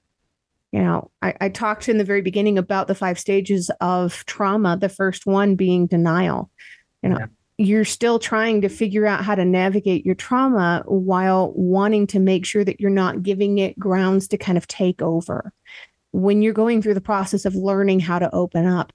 You 0.72 0.82
know, 0.82 1.10
I, 1.20 1.34
I 1.40 1.48
talked 1.50 1.88
in 1.88 1.98
the 1.98 2.04
very 2.04 2.22
beginning 2.22 2.56
about 2.56 2.88
the 2.88 2.94
five 2.94 3.18
stages 3.18 3.70
of 3.80 4.24
trauma, 4.24 4.78
the 4.78 4.88
first 4.88 5.26
one 5.26 5.54
being 5.54 5.87
denial. 5.87 6.50
You 7.02 7.10
know, 7.10 7.18
yeah 7.20 7.26
you're 7.57 7.85
still 7.85 8.19
trying 8.19 8.61
to 8.62 8.69
figure 8.69 9.07
out 9.07 9.25
how 9.25 9.35
to 9.35 9.45
navigate 9.45 10.05
your 10.05 10.17
trauma 10.17 10.83
while 10.87 11.53
wanting 11.55 12.07
to 12.09 12.19
make 12.19 12.45
sure 12.45 12.64
that 12.64 12.81
you're 12.81 12.90
not 12.90 13.23
giving 13.23 13.59
it 13.59 13.79
grounds 13.79 14.27
to 14.29 14.38
kind 14.38 14.59
of 14.59 14.67
take 14.67 15.01
over. 15.01 15.53
When 16.11 16.43
you're 16.43 16.53
going 16.53 16.83
through 16.83 16.95
the 16.95 17.01
process 17.01 17.45
of 17.45 17.55
learning 17.55 18.01
how 18.01 18.19
to 18.19 18.35
open 18.35 18.67
up, 18.67 18.93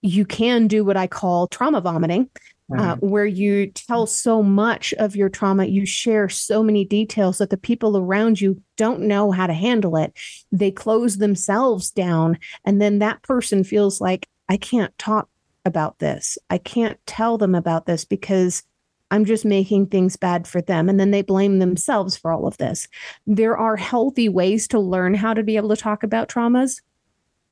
you 0.00 0.24
can 0.24 0.68
do 0.68 0.84
what 0.84 0.96
I 0.96 1.06
call 1.06 1.48
trauma 1.48 1.80
vomiting, 1.80 2.30
uh, 2.72 2.76
mm-hmm. 2.76 2.80
uh, 2.80 2.96
where 2.96 3.26
you 3.26 3.66
tell 3.72 4.06
so 4.06 4.42
much 4.42 4.94
of 4.94 5.16
your 5.16 5.28
trauma, 5.28 5.66
you 5.66 5.84
share 5.84 6.28
so 6.28 6.62
many 6.62 6.84
details 6.84 7.38
that 7.38 7.50
the 7.50 7.56
people 7.56 7.96
around 7.96 8.40
you 8.40 8.62
don't 8.76 9.00
know 9.00 9.32
how 9.32 9.46
to 9.46 9.52
handle 9.52 9.96
it. 9.96 10.14
They 10.52 10.70
close 10.70 11.18
themselves 11.18 11.90
down. 11.90 12.38
And 12.64 12.80
then 12.80 13.00
that 13.00 13.22
person 13.22 13.64
feels 13.64 14.00
like, 14.00 14.28
I 14.48 14.56
can't 14.56 14.96
talk 14.98 15.28
about 15.68 16.00
this. 16.00 16.36
I 16.50 16.58
can't 16.58 16.98
tell 17.06 17.38
them 17.38 17.54
about 17.54 17.86
this 17.86 18.04
because 18.04 18.64
I'm 19.12 19.24
just 19.24 19.44
making 19.44 19.86
things 19.86 20.16
bad 20.16 20.48
for 20.48 20.60
them. 20.60 20.88
And 20.88 20.98
then 20.98 21.12
they 21.12 21.22
blame 21.22 21.60
themselves 21.60 22.16
for 22.16 22.32
all 22.32 22.46
of 22.46 22.58
this. 22.58 22.88
There 23.26 23.56
are 23.56 23.76
healthy 23.76 24.28
ways 24.28 24.66
to 24.68 24.80
learn 24.80 25.14
how 25.14 25.32
to 25.32 25.44
be 25.44 25.56
able 25.56 25.70
to 25.70 25.76
talk 25.76 26.02
about 26.02 26.28
traumas 26.28 26.80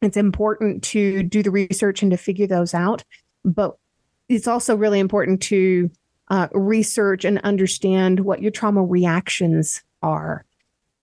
it's 0.03 0.17
important 0.17 0.83
to 0.85 1.23
do 1.23 1.43
the 1.43 1.51
research 1.51 2.03
and 2.03 2.11
to 2.11 2.17
figure 2.17 2.47
those 2.47 2.75
out. 2.75 3.03
But 3.45 3.77
it's 4.29 4.49
also 4.49 4.77
really 4.77 5.01
important 5.01 5.41
to 5.43 5.91
uh, 6.29 6.49
research 6.53 7.25
and 7.25 7.39
understand 7.41 8.21
what 8.21 8.43
your 8.43 8.51
trauma 8.51 8.85
reactions 8.85 9.83
are, 10.03 10.45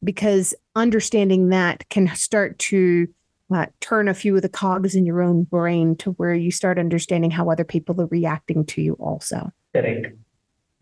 because 0.04 0.54
understanding 0.76 1.50
that 1.50 1.88
can 1.90 2.14
start 2.16 2.60
to 2.60 3.08
uh, 3.54 3.68
turn 3.80 4.08
a 4.08 4.14
few 4.14 4.36
of 4.36 4.42
the 4.42 4.50
cogs 4.50 4.96
in 4.96 5.06
your 5.06 5.22
own 5.22 5.44
brain 5.44 5.96
to 5.98 6.12
where 6.12 6.34
you 6.34 6.52
start 6.52 6.80
understanding 6.80 7.32
how 7.32 7.50
other 7.50 7.64
people 7.64 8.00
are 8.02 8.08
reacting 8.08 8.66
to 8.66 8.82
you, 8.82 8.94
also. 8.94 9.52
Correct. 9.74 10.08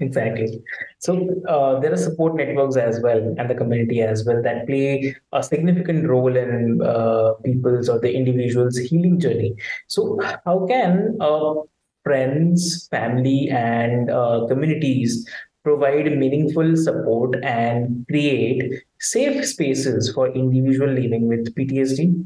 Exactly. 0.01 0.63
So 0.97 1.29
uh, 1.47 1.79
there 1.79 1.93
are 1.93 1.97
support 1.97 2.35
networks 2.35 2.75
as 2.75 2.99
well 3.01 3.35
and 3.37 3.47
the 3.47 3.53
community 3.53 4.01
as 4.01 4.25
well 4.25 4.41
that 4.41 4.65
play 4.65 5.15
a 5.31 5.43
significant 5.43 6.07
role 6.09 6.35
in 6.35 6.81
uh, 6.81 7.33
people's 7.45 7.87
or 7.87 7.99
the 7.99 8.11
individual's 8.11 8.77
healing 8.77 9.19
journey. 9.19 9.53
So 9.87 10.17
how 10.43 10.65
can 10.67 11.17
uh, 11.21 11.53
friends, 12.03 12.87
family, 12.89 13.49
and 13.51 14.09
uh, 14.09 14.47
communities 14.47 15.29
provide 15.63 16.17
meaningful 16.17 16.75
support 16.75 17.35
and 17.43 18.03
create 18.09 18.81
safe 18.99 19.45
spaces 19.45 20.11
for 20.11 20.33
individual 20.33 20.89
living 20.89 21.27
with 21.27 21.53
PTSD? 21.53 22.25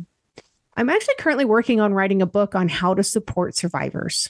I'm 0.76 0.90
actually 0.90 1.16
currently 1.20 1.46
working 1.46 1.80
on 1.80 1.94
writing 1.94 2.22
a 2.22 2.26
book 2.26 2.56
on 2.56 2.68
how 2.68 2.94
to 2.94 3.04
support 3.04 3.56
survivors. 3.56 4.30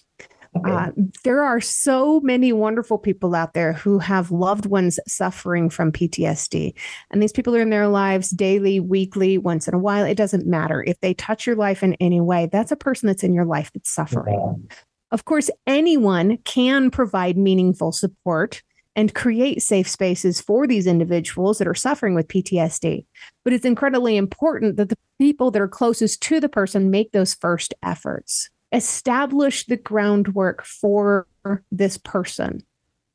Uh, 0.63 0.91
there 1.25 1.43
are 1.43 1.59
so 1.59 2.21
many 2.21 2.53
wonderful 2.53 2.97
people 2.97 3.35
out 3.35 3.53
there 3.53 3.73
who 3.73 3.99
have 3.99 4.31
loved 4.31 4.65
ones 4.65 4.99
suffering 5.05 5.69
from 5.69 5.91
PTSD. 5.91 6.73
And 7.11 7.21
these 7.21 7.33
people 7.33 7.55
are 7.55 7.61
in 7.61 7.71
their 7.71 7.89
lives 7.89 8.29
daily, 8.29 8.79
weekly, 8.79 9.37
once 9.37 9.67
in 9.67 9.73
a 9.73 9.79
while. 9.79 10.05
It 10.05 10.15
doesn't 10.15 10.47
matter. 10.47 10.81
If 10.87 10.99
they 11.01 11.13
touch 11.13 11.45
your 11.45 11.57
life 11.57 11.83
in 11.83 11.95
any 11.95 12.21
way, 12.21 12.47
that's 12.49 12.71
a 12.71 12.77
person 12.77 13.07
that's 13.07 13.23
in 13.23 13.33
your 13.33 13.45
life 13.45 13.71
that's 13.73 13.89
suffering. 13.89 14.69
Of 15.11 15.25
course, 15.25 15.49
anyone 15.67 16.37
can 16.45 16.89
provide 16.89 17.37
meaningful 17.37 17.91
support 17.91 18.63
and 18.95 19.13
create 19.13 19.61
safe 19.61 19.89
spaces 19.89 20.39
for 20.39 20.65
these 20.65 20.87
individuals 20.87 21.57
that 21.57 21.67
are 21.67 21.75
suffering 21.75 22.15
with 22.15 22.27
PTSD. 22.27 23.05
But 23.43 23.53
it's 23.53 23.65
incredibly 23.65 24.15
important 24.15 24.77
that 24.77 24.89
the 24.89 24.97
people 25.19 25.51
that 25.51 25.61
are 25.61 25.67
closest 25.67 26.21
to 26.23 26.39
the 26.39 26.49
person 26.49 26.91
make 26.91 27.11
those 27.11 27.33
first 27.33 27.73
efforts 27.83 28.49
establish 28.71 29.65
the 29.65 29.77
groundwork 29.77 30.63
for 30.63 31.27
this 31.71 31.97
person. 31.97 32.63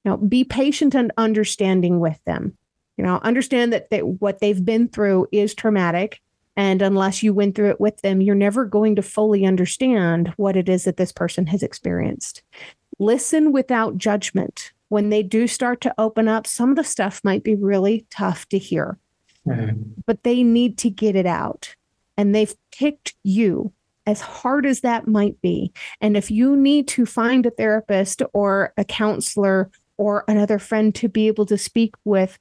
Know, 0.05 0.17
be 0.17 0.45
patient 0.45 0.95
and 0.95 1.13
understanding 1.19 2.01
with 2.01 2.19
them. 2.25 2.57
You 2.97 3.05
know, 3.05 3.21
understand 3.23 3.73
that, 3.73 3.91
that 3.91 4.07
what 4.07 4.41
they've 4.41 4.65
been 4.65 4.89
through 4.89 5.29
is 5.31 5.55
traumatic. 5.55 6.21
And 6.57 6.83
unless 6.83 7.23
you 7.23 7.33
went 7.33 7.55
through 7.55 7.71
it 7.71 7.81
with 7.81 8.01
them, 8.03 8.21
you're 8.21 8.35
never 8.35 8.65
going 8.65 8.97
to 8.97 9.03
fully 9.03 9.45
understand 9.47 10.33
what 10.37 10.57
it 10.57 10.69
is 10.69 10.85
that 10.85 10.97
this 10.97 11.13
person 11.13 11.47
has 11.47 11.63
experienced. 11.63 12.43
Listen 12.99 13.53
without 13.53 13.97
judgment. 13.99 14.73
When 14.91 15.09
they 15.09 15.23
do 15.23 15.47
start 15.47 15.81
to 15.81 15.95
open 15.97 16.29
up, 16.29 16.47
some 16.47 16.71
of 16.71 16.77
the 16.77 16.85
stuff 16.85 17.23
might 17.25 17.43
be 17.43 17.55
really 17.55 18.07
tough 18.11 18.47
to 18.51 18.59
hear, 18.59 18.99
mm-hmm. 19.47 19.81
but 20.07 20.23
they 20.23 20.43
need 20.43 20.77
to 20.79 20.91
get 20.91 21.17
it 21.17 21.27
out. 21.27 21.75
And 22.17 22.35
they've 22.35 22.55
picked 22.71 23.15
you 23.23 23.73
as 24.07 24.21
hard 24.21 24.67
as 24.67 24.81
that 24.81 25.09
might 25.09 25.41
be. 25.41 25.73
And 26.01 26.17
if 26.17 26.31
you 26.31 26.57
need 26.57 26.89
to 26.89 27.07
find 27.07 27.47
a 27.47 27.51
therapist 27.51 28.23
or 28.33 28.73
a 28.77 28.85
counselor 28.85 29.71
or 29.97 30.25
another 30.27 30.59
friend 30.59 30.95
to 30.97 31.09
be 31.09 31.29
able 31.29 31.47
to 31.47 31.57
speak 31.57 31.95
with 32.05 32.39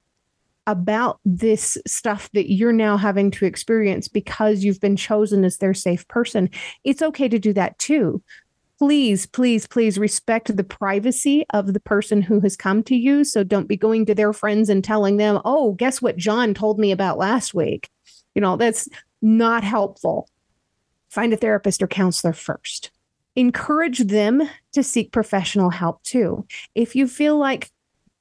about 0.70 1.20
this 1.26 1.78
stuff 1.88 2.30
that 2.34 2.52
you're 2.52 2.72
now 2.72 2.96
having 2.96 3.32
to 3.32 3.46
experience 3.46 4.08
because 4.08 4.64
you've 4.64 4.80
been 4.80 4.96
chosen 4.96 5.44
as 5.44 5.58
their 5.58 5.74
safe 5.74 6.08
person, 6.08 6.50
it's 6.84 7.02
okay 7.02 7.28
to 7.28 7.40
do 7.40 7.54
that 7.54 7.78
too. 7.80 8.22
Please, 8.80 9.26
please, 9.26 9.68
please 9.68 9.98
respect 9.98 10.56
the 10.56 10.64
privacy 10.64 11.46
of 11.54 11.74
the 11.74 11.82
person 11.82 12.22
who 12.22 12.40
has 12.40 12.56
come 12.56 12.82
to 12.84 12.96
you. 12.96 13.26
So 13.26 13.44
don't 13.44 13.68
be 13.68 13.76
going 13.76 14.06
to 14.06 14.16
their 14.16 14.32
friends 14.32 14.70
and 14.70 14.82
telling 14.82 15.18
them, 15.18 15.42
oh, 15.44 15.74
guess 15.74 16.02
what 16.02 16.16
John 16.16 16.54
told 16.54 16.80
me 16.80 16.92
about 16.92 17.18
last 17.18 17.54
week. 17.54 17.90
You 18.36 18.42
know, 18.42 18.56
that's 18.56 18.88
not 19.22 19.66
helpful 19.66 20.30
find 21.10 21.34
a 21.34 21.38
therapist 21.38 21.82
or 21.82 21.88
counselor 21.88 22.34
first. 22.34 22.92
Encourage 23.36 24.00
them 24.00 24.48
to 24.74 24.84
seek 24.84 25.12
professional 25.12 25.70
help 25.70 26.02
too. 26.04 26.46
If 26.76 26.96
you 26.96 27.08
feel 27.08 27.38
like 27.38 27.72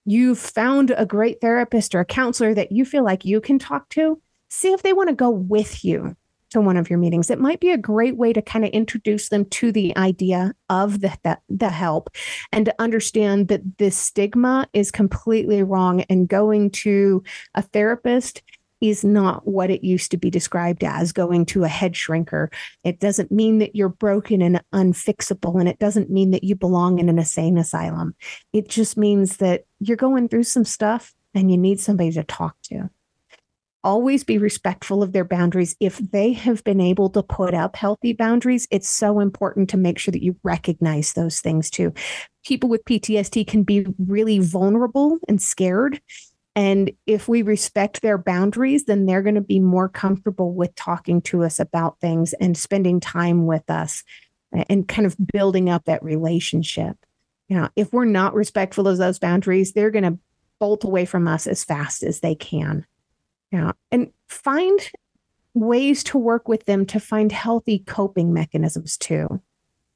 you've 0.04 0.38
found 0.38 0.92
a 0.96 1.06
great 1.06 1.40
therapist 1.40 1.94
or 1.94 2.00
a 2.00 2.04
counselor 2.04 2.54
that 2.54 2.72
you 2.72 2.84
feel 2.84 3.04
like 3.04 3.24
you 3.24 3.40
can 3.40 3.58
talk 3.58 3.88
to, 3.90 4.20
see 4.48 4.72
if 4.72 4.82
they 4.82 4.92
want 4.92 5.10
to 5.10 5.14
go 5.14 5.30
with 5.30 5.84
you 5.84 6.16
to 6.50 6.60
one 6.60 6.76
of 6.76 6.88
your 6.88 6.98
meetings. 6.98 7.30
It 7.30 7.40
might 7.40 7.60
be 7.60 7.70
a 7.70 7.78
great 7.78 8.16
way 8.16 8.32
to 8.32 8.42
kind 8.42 8.64
of 8.64 8.70
introduce 8.70 9.28
them 9.28 9.44
to 9.46 9.72
the 9.72 9.96
idea 9.96 10.54
of 10.68 11.00
the, 11.00 11.16
the, 11.22 11.38
the 11.48 11.70
help 11.70 12.10
and 12.52 12.64
to 12.66 12.74
understand 12.78 13.48
that 13.48 13.78
this 13.78 13.96
stigma 13.96 14.68
is 14.72 14.90
completely 14.90 15.62
wrong 15.62 16.02
and 16.02 16.28
going 16.28 16.70
to 16.70 17.22
a 17.54 17.62
therapist 17.62 18.42
is 18.80 19.04
not 19.04 19.46
what 19.46 19.70
it 19.70 19.84
used 19.84 20.10
to 20.10 20.16
be 20.16 20.30
described 20.30 20.84
as 20.84 21.12
going 21.12 21.44
to 21.46 21.64
a 21.64 21.68
head 21.68 21.94
shrinker. 21.94 22.48
It 22.84 23.00
doesn't 23.00 23.32
mean 23.32 23.58
that 23.58 23.74
you're 23.74 23.88
broken 23.88 24.40
and 24.40 24.62
unfixable, 24.72 25.58
and 25.58 25.68
it 25.68 25.78
doesn't 25.78 26.10
mean 26.10 26.30
that 26.30 26.44
you 26.44 26.54
belong 26.54 26.98
in 26.98 27.08
an 27.08 27.18
insane 27.18 27.58
asylum. 27.58 28.14
It 28.52 28.68
just 28.68 28.96
means 28.96 29.38
that 29.38 29.64
you're 29.80 29.96
going 29.96 30.28
through 30.28 30.44
some 30.44 30.64
stuff 30.64 31.12
and 31.34 31.50
you 31.50 31.58
need 31.58 31.80
somebody 31.80 32.12
to 32.12 32.24
talk 32.24 32.56
to. 32.64 32.88
Always 33.84 34.24
be 34.24 34.38
respectful 34.38 35.02
of 35.02 35.12
their 35.12 35.24
boundaries. 35.24 35.76
If 35.80 35.98
they 35.98 36.32
have 36.32 36.64
been 36.64 36.80
able 36.80 37.10
to 37.10 37.22
put 37.22 37.54
up 37.54 37.76
healthy 37.76 38.12
boundaries, 38.12 38.66
it's 38.70 38.88
so 38.88 39.20
important 39.20 39.70
to 39.70 39.76
make 39.76 39.98
sure 39.98 40.12
that 40.12 40.24
you 40.24 40.36
recognize 40.42 41.12
those 41.12 41.40
things 41.40 41.70
too. 41.70 41.92
People 42.44 42.68
with 42.68 42.84
PTSD 42.84 43.46
can 43.46 43.62
be 43.62 43.86
really 43.98 44.40
vulnerable 44.40 45.18
and 45.28 45.40
scared 45.40 46.00
And 46.58 46.90
if 47.06 47.28
we 47.28 47.42
respect 47.42 48.02
their 48.02 48.18
boundaries, 48.18 48.86
then 48.86 49.06
they're 49.06 49.22
going 49.22 49.36
to 49.36 49.40
be 49.40 49.60
more 49.60 49.88
comfortable 49.88 50.52
with 50.52 50.74
talking 50.74 51.22
to 51.22 51.44
us 51.44 51.60
about 51.60 52.00
things 52.00 52.32
and 52.40 52.58
spending 52.58 52.98
time 52.98 53.46
with 53.46 53.70
us 53.70 54.02
eh, 54.52 54.64
and 54.68 54.88
kind 54.88 55.06
of 55.06 55.16
building 55.32 55.70
up 55.70 55.84
that 55.84 56.02
relationship. 56.02 56.96
You 57.48 57.58
know, 57.58 57.68
if 57.76 57.92
we're 57.92 58.06
not 58.06 58.34
respectful 58.34 58.88
of 58.88 58.98
those 58.98 59.20
boundaries, 59.20 59.72
they're 59.72 59.92
going 59.92 60.02
to 60.02 60.18
bolt 60.58 60.82
away 60.82 61.04
from 61.04 61.28
us 61.28 61.46
as 61.46 61.62
fast 61.62 62.02
as 62.02 62.18
they 62.18 62.34
can. 62.34 62.84
Yeah. 63.50 63.72
And 63.90 64.12
find 64.28 64.78
ways 65.54 66.04
to 66.04 66.18
work 66.18 66.48
with 66.48 66.66
them 66.66 66.86
to 66.86 67.00
find 67.00 67.32
healthy 67.32 67.80
coping 67.80 68.32
mechanisms 68.32 68.96
too. 68.96 69.40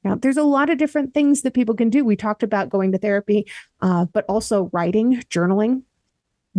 Now, 0.03 0.15
there's 0.15 0.37
a 0.37 0.43
lot 0.43 0.69
of 0.69 0.77
different 0.77 1.13
things 1.13 1.43
that 1.43 1.53
people 1.53 1.75
can 1.75 1.89
do. 1.89 2.03
We 2.03 2.15
talked 2.15 2.43
about 2.43 2.69
going 2.69 2.91
to 2.91 2.97
therapy, 2.97 3.45
uh, 3.81 4.05
but 4.05 4.25
also 4.27 4.69
writing, 4.73 5.23
journaling, 5.29 5.83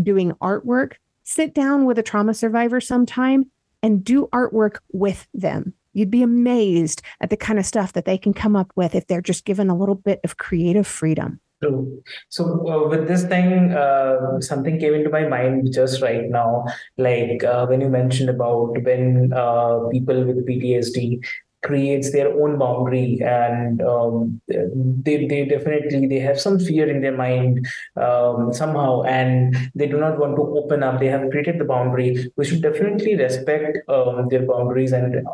doing 0.02 0.32
artwork. 0.40 0.94
Sit 1.24 1.54
down 1.54 1.84
with 1.84 1.98
a 1.98 2.02
trauma 2.02 2.32
survivor 2.34 2.80
sometime 2.80 3.50
and 3.82 4.02
do 4.02 4.28
artwork 4.32 4.78
with 4.92 5.26
them. 5.34 5.74
You'd 5.92 6.10
be 6.10 6.22
amazed 6.22 7.02
at 7.20 7.30
the 7.30 7.36
kind 7.36 7.58
of 7.58 7.66
stuff 7.66 7.92
that 7.92 8.04
they 8.04 8.18
can 8.18 8.32
come 8.32 8.56
up 8.56 8.72
with 8.76 8.94
if 8.94 9.06
they're 9.06 9.20
just 9.20 9.44
given 9.44 9.70
a 9.70 9.76
little 9.76 9.94
bit 9.94 10.20
of 10.24 10.38
creative 10.38 10.86
freedom. 10.86 11.40
True. 11.62 12.02
So 12.28 12.44
uh, 12.68 12.88
with 12.88 13.08
this 13.08 13.24
thing, 13.24 13.72
uh, 13.72 14.40
something 14.40 14.78
came 14.78 14.92
into 14.94 15.08
my 15.08 15.26
mind 15.26 15.72
just 15.72 16.02
right 16.02 16.28
now. 16.28 16.64
Like 16.98 17.42
uh, 17.42 17.66
when 17.66 17.80
you 17.80 17.88
mentioned 17.88 18.28
about 18.28 18.82
when 18.82 19.32
uh, 19.32 19.88
people 19.90 20.24
with 20.24 20.46
PTSD 20.46 21.20
creates 21.62 22.12
their 22.12 22.28
own 22.42 22.58
boundary 22.58 23.18
and 23.24 23.80
um, 23.80 24.38
they, 24.48 25.26
they 25.26 25.46
definitely 25.46 26.06
they 26.06 26.18
have 26.18 26.38
some 26.38 26.58
fear 26.58 26.86
in 26.90 27.00
their 27.00 27.16
mind 27.16 27.66
um, 27.96 28.52
somehow 28.52 29.02
and 29.04 29.56
they 29.74 29.86
do 29.86 29.98
not 29.98 30.18
want 30.18 30.36
to 30.36 30.42
open 30.42 30.82
up 30.82 31.00
they 31.00 31.06
have 31.06 31.30
created 31.30 31.58
the 31.58 31.64
boundary 31.64 32.30
we 32.36 32.44
should 32.44 32.60
definitely 32.60 33.16
respect 33.16 33.78
um, 33.88 34.28
their 34.28 34.44
boundaries 34.44 34.92
and 34.92 35.26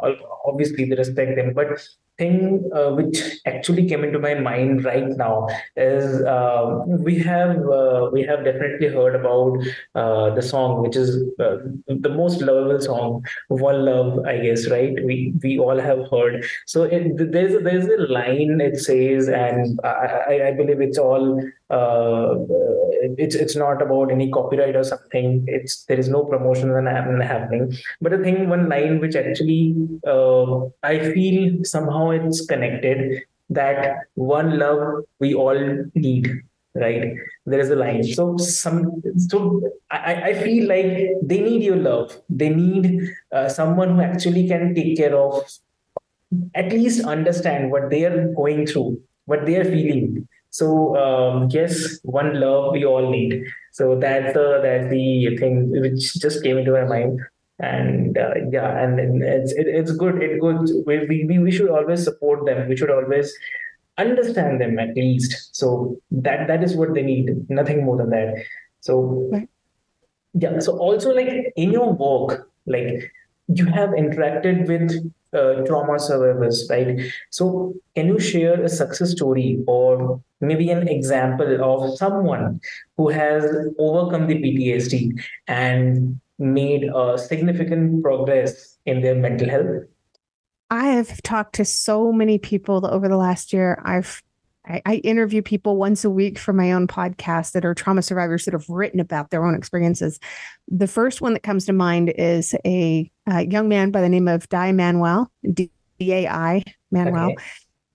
obviously 0.46 0.84
they 0.84 0.94
respect 0.94 1.34
them 1.34 1.52
but 1.52 1.66
thing 2.20 2.36
uh, 2.74 2.90
which 2.98 3.18
actually 3.46 3.88
came 3.88 4.04
into 4.04 4.18
my 4.18 4.34
mind 4.34 4.84
right 4.84 5.08
now 5.24 5.48
is 5.76 6.22
uh, 6.22 6.82
we 7.08 7.18
have 7.18 7.56
uh, 7.78 8.10
we 8.12 8.22
have 8.30 8.44
definitely 8.44 8.88
heard 8.88 9.14
about 9.20 9.58
uh, 9.94 10.34
the 10.38 10.42
song 10.42 10.82
which 10.82 10.96
is 10.96 11.16
uh, 11.46 11.56
the 12.08 12.14
most 12.20 12.40
lovable 12.42 12.80
song 12.80 13.22
one 13.48 13.84
love 13.84 14.18
i 14.26 14.36
guess 14.38 14.68
right? 14.70 14.94
We 15.04 15.32
we 15.42 15.58
all 15.58 15.78
have 15.78 16.00
heard. 16.10 16.44
So 16.66 16.84
it, 16.84 17.32
there's 17.32 17.62
there's 17.64 17.86
a 17.86 17.98
line 18.18 18.60
it 18.60 18.78
says 18.78 19.28
and 19.28 19.78
i 19.84 20.34
i 20.48 20.52
believe 20.52 20.80
it's 20.80 20.98
all 20.98 21.42
uh, 21.70 22.34
it's 23.16 23.34
it's 23.34 23.56
not 23.56 23.80
about 23.80 24.10
any 24.10 24.30
copyright 24.30 24.76
or 24.76 24.84
something. 24.84 25.44
It's 25.46 25.84
there 25.84 25.98
is 25.98 26.08
no 26.08 26.24
promotion 26.24 26.70
happening. 26.86 27.72
But 28.00 28.12
the 28.12 28.18
thing, 28.18 28.48
one 28.48 28.68
line 28.68 29.00
which 29.00 29.16
actually 29.16 29.74
uh, 30.06 30.66
I 30.82 30.98
feel 31.12 31.64
somehow 31.64 32.10
it's 32.10 32.44
connected. 32.46 33.22
That 33.48 33.96
one 34.14 34.58
love 34.58 35.04
we 35.18 35.34
all 35.34 35.58
need 35.94 36.30
right 36.74 37.16
there 37.46 37.58
is 37.58 37.70
a 37.70 37.74
line 37.74 38.04
so 38.04 38.36
some 38.36 39.02
so 39.16 39.60
i 39.90 40.14
i 40.30 40.34
feel 40.34 40.68
like 40.68 41.10
they 41.20 41.40
need 41.40 41.64
your 41.64 41.76
love 41.76 42.16
they 42.28 42.48
need 42.48 43.00
uh, 43.32 43.48
someone 43.48 43.96
who 43.96 44.00
actually 44.00 44.46
can 44.46 44.72
take 44.72 44.96
care 44.96 45.16
of 45.16 45.42
at 46.54 46.72
least 46.72 47.04
understand 47.04 47.72
what 47.72 47.90
they 47.90 48.04
are 48.04 48.32
going 48.34 48.66
through 48.66 49.00
what 49.24 49.44
they 49.46 49.56
are 49.56 49.64
feeling 49.64 50.28
so 50.50 50.96
um, 50.96 51.48
yes, 51.50 52.00
one 52.02 52.40
love 52.40 52.72
we 52.72 52.84
all 52.84 53.08
need. 53.10 53.44
So 53.72 53.98
that's 53.98 54.34
the 54.34 54.60
that's 54.62 54.90
the 54.90 55.36
thing 55.38 55.70
which 55.70 56.14
just 56.14 56.42
came 56.42 56.58
into 56.58 56.72
my 56.72 56.84
mind. 56.84 57.20
And 57.60 58.16
uh, 58.16 58.34
yeah, 58.50 58.82
and, 58.82 58.98
and 58.98 59.22
it's 59.22 59.52
it, 59.52 59.66
it's 59.68 59.92
good. 59.92 60.22
It 60.22 60.40
good. 60.40 60.68
We, 60.86 61.24
we 61.26 61.38
we 61.38 61.50
should 61.50 61.70
always 61.70 62.02
support 62.02 62.46
them. 62.46 62.68
We 62.68 62.76
should 62.76 62.90
always 62.90 63.32
understand 63.96 64.60
them 64.60 64.78
at 64.78 64.96
least. 64.96 65.54
So 65.54 66.00
that 66.10 66.48
that 66.48 66.64
is 66.64 66.74
what 66.74 66.94
they 66.94 67.02
need. 67.02 67.48
Nothing 67.48 67.84
more 67.84 67.96
than 67.96 68.10
that. 68.10 68.44
So 68.80 69.30
yeah. 70.34 70.58
So 70.58 70.78
also 70.78 71.12
like 71.14 71.52
in 71.54 71.70
your 71.70 71.92
work, 71.92 72.50
like 72.66 73.12
you 73.48 73.66
have 73.66 73.90
interacted 73.90 74.66
with 74.66 75.12
uh, 75.32 75.62
trauma 75.66 75.98
survivors, 75.98 76.66
right? 76.70 77.00
So, 77.30 77.74
can 77.94 78.08
you 78.08 78.18
share 78.18 78.62
a 78.62 78.68
success 78.68 79.12
story 79.12 79.62
or 79.66 80.20
maybe 80.40 80.70
an 80.70 80.88
example 80.88 81.62
of 81.62 81.96
someone 81.98 82.60
who 82.96 83.08
has 83.08 83.44
overcome 83.78 84.26
the 84.26 84.36
PTSD 84.36 85.20
and 85.46 86.20
made 86.38 86.84
a 86.84 87.18
significant 87.18 88.02
progress 88.02 88.78
in 88.86 89.02
their 89.02 89.14
mental 89.14 89.48
health? 89.48 89.84
I 90.70 90.86
have 90.88 91.20
talked 91.22 91.56
to 91.56 91.64
so 91.64 92.12
many 92.12 92.38
people 92.38 92.86
over 92.86 93.08
the 93.08 93.16
last 93.16 93.52
year. 93.52 93.82
I've 93.84 94.22
I, 94.66 94.82
I, 94.84 94.94
interview 94.96 95.42
people 95.42 95.76
once 95.76 96.04
a 96.04 96.10
week 96.10 96.38
for 96.38 96.52
my 96.52 96.72
own 96.72 96.86
podcast 96.86 97.52
that 97.52 97.64
are 97.64 97.74
trauma 97.74 98.02
survivors 98.02 98.44
that 98.44 98.52
have 98.52 98.68
written 98.68 99.00
about 99.00 99.30
their 99.30 99.44
own 99.44 99.54
experiences. 99.54 100.20
The 100.68 100.86
first 100.86 101.20
one 101.20 101.32
that 101.32 101.42
comes 101.42 101.64
to 101.66 101.72
mind 101.72 102.12
is 102.16 102.54
a, 102.64 103.10
a 103.26 103.46
young 103.46 103.68
man 103.68 103.90
by 103.90 104.00
the 104.02 104.08
name 104.08 104.28
of 104.28 104.48
Dai 104.48 104.72
Manuel, 104.72 105.30
D 105.54 105.70
A 106.00 106.26
I 106.28 106.62
Manuel. 106.90 107.32
Okay. 107.32 107.42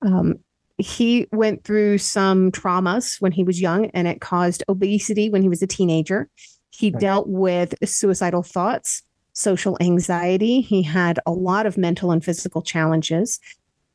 Um, 0.01 0.36
he 0.78 1.28
went 1.32 1.63
through 1.63 1.99
some 1.99 2.51
traumas 2.51 3.21
when 3.21 3.32
he 3.32 3.43
was 3.43 3.62
young 3.62 3.86
and 3.88 4.08
it 4.08 4.19
caused 4.19 4.63
obesity 4.67 5.30
when 5.30 5.41
he 5.41 5.49
was 5.49 5.62
a 5.62 5.67
teenager. 5.67 6.30
He 6.71 6.89
okay. 6.89 6.99
dealt 6.99 7.28
with 7.30 7.75
suicidal 7.88 8.43
thoughts, 8.43 9.01
social 9.34 9.78
anxiety. 9.80 10.62
He 10.62 10.82
had 10.84 11.19
a 11.25 11.32
lot 11.32 11.65
of 11.65 11.78
mental 11.78 12.12
and 12.12 12.23
physical 12.23 12.62
challenges. 12.62 13.39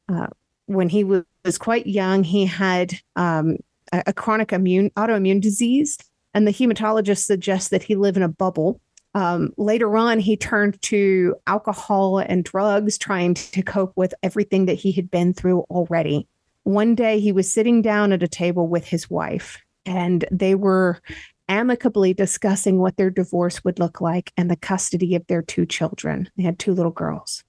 Uh, 0.09 0.29
when 0.71 0.89
he 0.89 1.03
was, 1.03 1.25
quite 1.59 1.87
young, 1.87 2.23
he 2.23 2.47
had 2.47 2.95
um, 3.17 3.57
a, 3.93 4.05
a, 4.07 4.13
chronic 4.13 4.53
immune 4.53 4.91
autoimmune 4.91 5.41
disease, 5.41 5.99
and 6.33 6.47
the 6.47 6.53
hematologist 6.53 7.25
suggests 7.25 7.71
that 7.71 7.83
he 7.83 7.97
live 7.97 8.17
in 8.17 8.23
a 8.23 8.29
bubble. 8.29 8.81
Um, 9.15 9.53
later 9.57 9.97
on, 9.97 10.21
he 10.21 10.37
turned 10.37 10.81
to 10.83 11.35
alcohol 11.49 12.19
and 12.19 12.45
drugs, 12.45 12.99
trying 12.99 13.35
to 13.35 13.63
cope 13.63 13.93
with 13.97 14.15
everything 14.23 14.67
that 14.67 14.75
he 14.75 14.93
had 14.93 15.11
been 15.11 15.35
through 15.35 15.61
already. 15.71 16.29
One 16.63 16.95
day, 16.95 17.19
he 17.19 17.33
was 17.33 17.53
sitting 17.53 17.83
down 17.83 18.13
at 18.13 18.23
a 18.23 18.29
table 18.29 18.69
with 18.69 18.87
his 18.87 19.11
wife, 19.11 19.59
and 19.85 20.25
they 20.31 20.55
were 20.55 21.01
amicably 21.49 22.15
discussing 22.15 22.79
what 22.79 22.97
their 22.97 23.11
divorce 23.11 23.65
would 23.65 23.81
look 23.81 24.01
like 24.01 24.33
and 24.37 24.49
the 24.49 24.57
custody 24.57 25.17
of 25.17 25.27
their 25.27 25.43
two 25.43 25.67
children. 25.67 26.31
They 26.37 26.45
had 26.45 26.61
two 26.61 26.75
little 26.75 26.93
girls. 26.93 27.43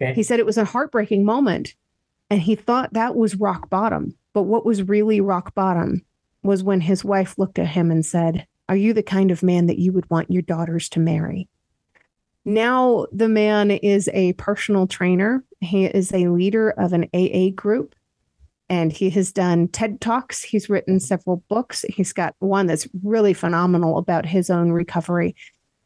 Okay. 0.00 0.14
He 0.14 0.22
said 0.22 0.38
it 0.38 0.46
was 0.46 0.58
a 0.58 0.64
heartbreaking 0.64 1.24
moment 1.24 1.74
and 2.30 2.40
he 2.40 2.54
thought 2.54 2.92
that 2.92 3.16
was 3.16 3.36
rock 3.36 3.70
bottom. 3.70 4.16
But 4.32 4.42
what 4.42 4.66
was 4.66 4.82
really 4.82 5.20
rock 5.20 5.54
bottom 5.54 6.04
was 6.42 6.62
when 6.62 6.80
his 6.80 7.04
wife 7.04 7.38
looked 7.38 7.58
at 7.58 7.68
him 7.68 7.90
and 7.90 8.04
said, 8.04 8.46
Are 8.68 8.76
you 8.76 8.92
the 8.92 9.02
kind 9.02 9.30
of 9.30 9.42
man 9.42 9.66
that 9.66 9.78
you 9.78 9.92
would 9.92 10.08
want 10.10 10.30
your 10.30 10.42
daughters 10.42 10.88
to 10.90 11.00
marry? 11.00 11.48
Now, 12.44 13.06
the 13.12 13.28
man 13.28 13.70
is 13.70 14.08
a 14.12 14.34
personal 14.34 14.86
trainer. 14.86 15.44
He 15.60 15.86
is 15.86 16.12
a 16.12 16.28
leader 16.28 16.70
of 16.70 16.92
an 16.92 17.08
AA 17.12 17.50
group 17.54 17.94
and 18.68 18.92
he 18.92 19.10
has 19.10 19.32
done 19.32 19.68
TED 19.68 20.00
Talks. 20.00 20.42
He's 20.42 20.68
written 20.68 20.98
several 20.98 21.44
books. 21.48 21.84
He's 21.88 22.12
got 22.12 22.34
one 22.40 22.66
that's 22.66 22.88
really 23.02 23.32
phenomenal 23.32 23.98
about 23.98 24.26
his 24.26 24.50
own 24.50 24.72
recovery. 24.72 25.36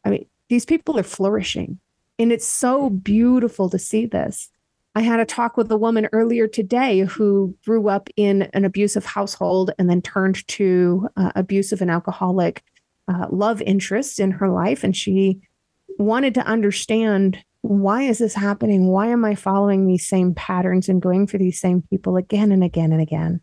I 0.03 0.09
mean, 0.09 0.25
these 0.49 0.65
people 0.65 0.97
are 0.97 1.03
flourishing, 1.03 1.79
and 2.17 2.31
it's 2.31 2.47
so 2.47 2.89
beautiful 2.89 3.69
to 3.69 3.79
see 3.79 4.05
this. 4.05 4.49
I 4.93 5.01
had 5.01 5.21
a 5.21 5.25
talk 5.25 5.55
with 5.55 5.71
a 5.71 5.77
woman 5.77 6.09
earlier 6.11 6.47
today 6.47 6.99
who 7.01 7.55
grew 7.65 7.87
up 7.87 8.09
in 8.17 8.43
an 8.53 8.65
abusive 8.65 9.05
household 9.05 9.71
and 9.79 9.89
then 9.89 10.01
turned 10.01 10.45
to 10.49 11.07
uh, 11.15 11.31
abusive 11.35 11.81
and 11.81 11.89
alcoholic 11.89 12.61
uh, 13.07 13.27
love 13.29 13.61
interests 13.61 14.19
in 14.19 14.31
her 14.31 14.49
life. 14.49 14.83
And 14.83 14.95
she 14.95 15.39
wanted 15.97 16.33
to 16.35 16.45
understand 16.45 17.37
why 17.61 18.03
is 18.03 18.17
this 18.17 18.33
happening? 18.33 18.87
Why 18.87 19.07
am 19.07 19.23
I 19.23 19.35
following 19.35 19.87
these 19.87 20.07
same 20.07 20.33
patterns 20.33 20.89
and 20.89 21.01
going 21.01 21.27
for 21.27 21.37
these 21.37 21.61
same 21.61 21.83
people 21.89 22.17
again 22.17 22.51
and 22.51 22.63
again 22.63 22.91
and 22.91 23.01
again? 23.01 23.39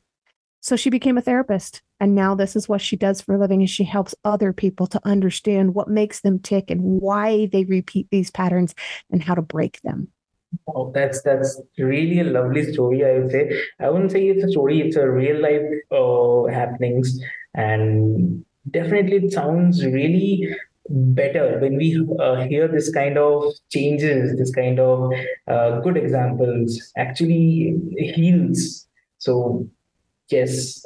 So 0.61 0.76
she 0.76 0.90
became 0.90 1.16
a 1.16 1.22
therapist. 1.22 1.82
And 2.00 2.14
now 2.14 2.34
this 2.34 2.56
is 2.56 2.68
what 2.68 2.82
she 2.82 2.96
does 2.96 3.22
for 3.22 3.37
a 3.37 3.38
living 3.38 3.62
is 3.62 3.70
she 3.70 3.84
helps 3.84 4.14
other 4.24 4.52
people 4.52 4.87
to 4.88 5.00
understand 5.04 5.74
what 5.74 5.88
makes 5.88 6.20
them 6.20 6.40
tick 6.40 6.70
and 6.70 6.80
why 6.82 7.46
they 7.46 7.64
repeat 7.64 8.08
these 8.11 8.30
patterns 8.30 8.74
and 9.11 9.22
how 9.22 9.34
to 9.34 9.42
break 9.42 9.80
them. 9.82 10.08
Oh, 10.66 10.90
that's 10.94 11.22
that's 11.22 11.61
really 11.78 12.20
a 12.20 12.24
lovely 12.24 12.72
story. 12.72 13.04
I 13.04 13.18
would 13.18 13.30
say 13.30 13.50
I 13.80 13.90
wouldn't 13.90 14.12
say 14.12 14.28
it's 14.28 14.44
a 14.44 14.48
story; 14.50 14.80
it's 14.80 14.96
a 14.96 15.08
real 15.11 15.40
life 15.40 15.66
uh, 15.90 16.44
happenings, 16.52 17.20
and 17.54 18.44
definitely 18.70 19.16
it 19.26 19.32
sounds 19.32 19.84
really 19.84 20.48
better 20.90 21.58
when 21.61 21.76
we 21.76 22.02
uh, 22.18 22.37
hear 22.46 22.66
this 22.66 22.90
kind 22.92 23.18
of 23.18 23.44
changes, 23.70 24.38
this 24.38 24.50
kind 24.54 24.80
of 24.80 25.12
uh, 25.48 25.80
good 25.80 25.98
examples 25.98 26.80
actually 26.96 27.76
heals. 28.14 28.87
So 29.18 29.68
yes, 30.30 30.84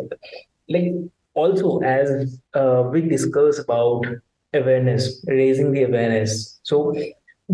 like 0.68 0.92
also 1.34 1.78
as 1.80 2.40
uh, 2.54 2.88
we 2.92 3.02
discuss 3.02 3.58
about 3.58 4.04
awareness, 4.54 5.24
raising 5.28 5.72
the 5.72 5.84
awareness. 5.84 6.60
So, 6.62 6.94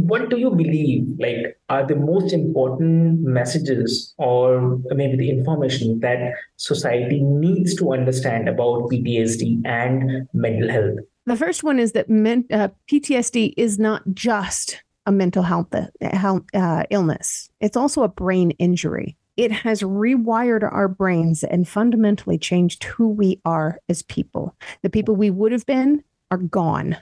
what 0.07 0.31
do 0.31 0.39
you 0.39 0.51
believe 0.51 1.07
like 1.19 1.59
are 1.69 1.87
the 1.87 1.97
most 1.97 2.33
important 2.33 3.21
messages 3.21 4.15
or 4.19 4.79
maybe 4.91 5.17
the 5.17 5.31
information 5.31 6.01
that 6.01 6.33
society 6.57 7.21
needs 7.23 7.75
to 7.77 7.93
understand 7.93 8.49
about 8.49 8.91
PTSD 8.91 9.63
and 9.65 10.29
mental 10.33 10.71
health? 10.71 10.99
The 11.27 11.37
first 11.37 11.63
one 11.63 11.79
is 11.79 11.93
that 11.93 12.09
men, 12.09 12.45
uh, 12.51 12.69
PTSD 12.91 13.55
is 13.57 13.79
not 13.79 14.03
just 14.15 14.83
a 15.05 15.13
mental 15.13 15.43
health, 15.43 15.75
health 16.01 16.43
uh, 16.55 16.85
illness; 16.91 17.51
it's 17.61 17.77
also 17.77 18.03
a 18.03 18.09
brain 18.09 18.53
injury 18.53 19.17
it 19.39 19.53
has 19.53 19.83
rewired 19.83 20.65
our 20.65 20.89
brains 20.89 21.45
and 21.45 21.67
fundamentally 21.67 22.39
changed 22.39 22.83
who 22.83 23.09
we 23.09 23.41
are 23.45 23.79
as 23.89 24.03
people. 24.03 24.57
The 24.83 24.91
people 24.91 25.15
we 25.15 25.31
would 25.31 25.53
have 25.53 25.65
been 25.65 26.03
are 26.33 26.39
gone. 26.39 26.97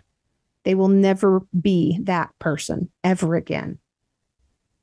They 0.67 0.75
will 0.75 0.89
never 0.89 1.47
be 1.59 2.01
that 2.03 2.31
person 2.41 2.91
ever 3.05 3.37
again. 3.37 3.79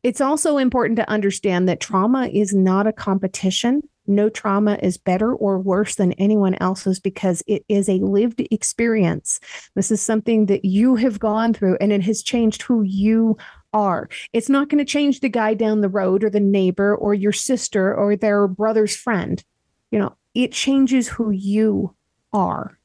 It's 0.01 0.21
also 0.21 0.57
important 0.57 0.95
to 0.95 1.09
understand 1.09 1.67
that 1.67 1.81
trauma 1.81 2.27
is 2.27 2.53
not 2.53 2.87
a 2.87 2.93
competition. 2.93 3.81
No 4.07 4.29
trauma 4.29 4.79
is 4.81 4.97
better 4.97 5.35
or 5.35 5.59
worse 5.59 5.95
than 5.95 6.13
anyone 6.13 6.55
else's 6.61 7.01
because 7.01 7.43
it 7.47 7.65
is 7.67 7.89
a 7.89 7.99
lived 7.99 8.41
experience. 8.49 9.41
This 9.75 9.91
is 9.91 10.01
something 10.01 10.45
that 10.45 10.63
you 10.63 10.95
have 10.95 11.19
gone 11.19 11.53
through 11.53 11.77
and 11.81 11.91
it 11.91 12.03
has 12.03 12.23
changed 12.23 12.61
who 12.61 12.81
you 12.81 13.35
are. 13.73 14.07
It's 14.31 14.49
not 14.49 14.69
going 14.69 14.79
to 14.79 14.89
change 14.89 15.19
the 15.19 15.27
guy 15.27 15.53
down 15.53 15.81
the 15.81 15.89
road 15.89 16.23
or 16.23 16.29
the 16.29 16.39
neighbor 16.39 16.95
or 16.95 17.13
your 17.13 17.33
sister 17.33 17.93
or 17.93 18.15
their 18.15 18.47
brother's 18.47 18.95
friend. 18.95 19.43
You 19.91 19.99
know, 19.99 20.15
it 20.33 20.53
changes 20.53 21.09
who 21.09 21.31
you 21.31 21.93
are. 22.31 22.79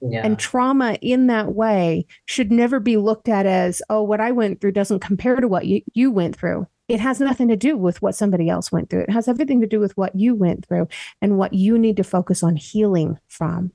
Yeah. 0.00 0.22
And 0.24 0.38
trauma 0.38 0.94
in 1.00 1.26
that 1.28 1.54
way 1.54 2.06
should 2.26 2.50
never 2.50 2.80
be 2.80 2.96
looked 2.96 3.28
at 3.28 3.46
as, 3.46 3.82
oh, 3.88 4.02
what 4.02 4.20
I 4.20 4.32
went 4.32 4.60
through 4.60 4.72
doesn't 4.72 5.00
compare 5.00 5.36
to 5.36 5.48
what 5.48 5.66
you, 5.66 5.82
you 5.94 6.10
went 6.10 6.36
through. 6.36 6.66
It 6.88 7.00
has 7.00 7.20
nothing 7.20 7.48
to 7.48 7.56
do 7.56 7.76
with 7.76 8.02
what 8.02 8.14
somebody 8.14 8.48
else 8.48 8.70
went 8.70 8.90
through. 8.90 9.00
It 9.02 9.10
has 9.10 9.28
everything 9.28 9.60
to 9.62 9.66
do 9.66 9.80
with 9.80 9.96
what 9.96 10.14
you 10.14 10.34
went 10.34 10.66
through 10.66 10.88
and 11.22 11.38
what 11.38 11.54
you 11.54 11.78
need 11.78 11.96
to 11.96 12.04
focus 12.04 12.42
on 12.42 12.56
healing 12.56 13.18
from. 13.28 13.72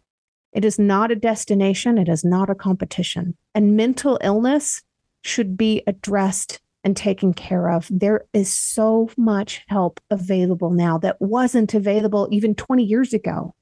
It 0.53 0.65
is 0.65 0.79
not 0.79 1.11
a 1.11 1.15
destination, 1.15 1.97
it 1.97 2.09
is 2.09 2.23
not 2.23 2.49
a 2.49 2.55
competition. 2.55 3.35
And 3.53 3.75
mental 3.75 4.19
illness 4.21 4.81
should 5.23 5.57
be 5.57 5.83
addressed 5.87 6.59
and 6.83 6.95
taken 6.95 7.33
care 7.33 7.69
of. 7.69 7.87
There 7.91 8.25
is 8.33 8.51
so 8.53 9.09
much 9.17 9.63
help 9.67 9.99
available 10.09 10.71
now 10.71 10.97
that 10.99 11.19
wasn't 11.19 11.73
available 11.73 12.27
even 12.31 12.55
20 12.55 12.83
years 12.83 13.13
ago. 13.13 13.53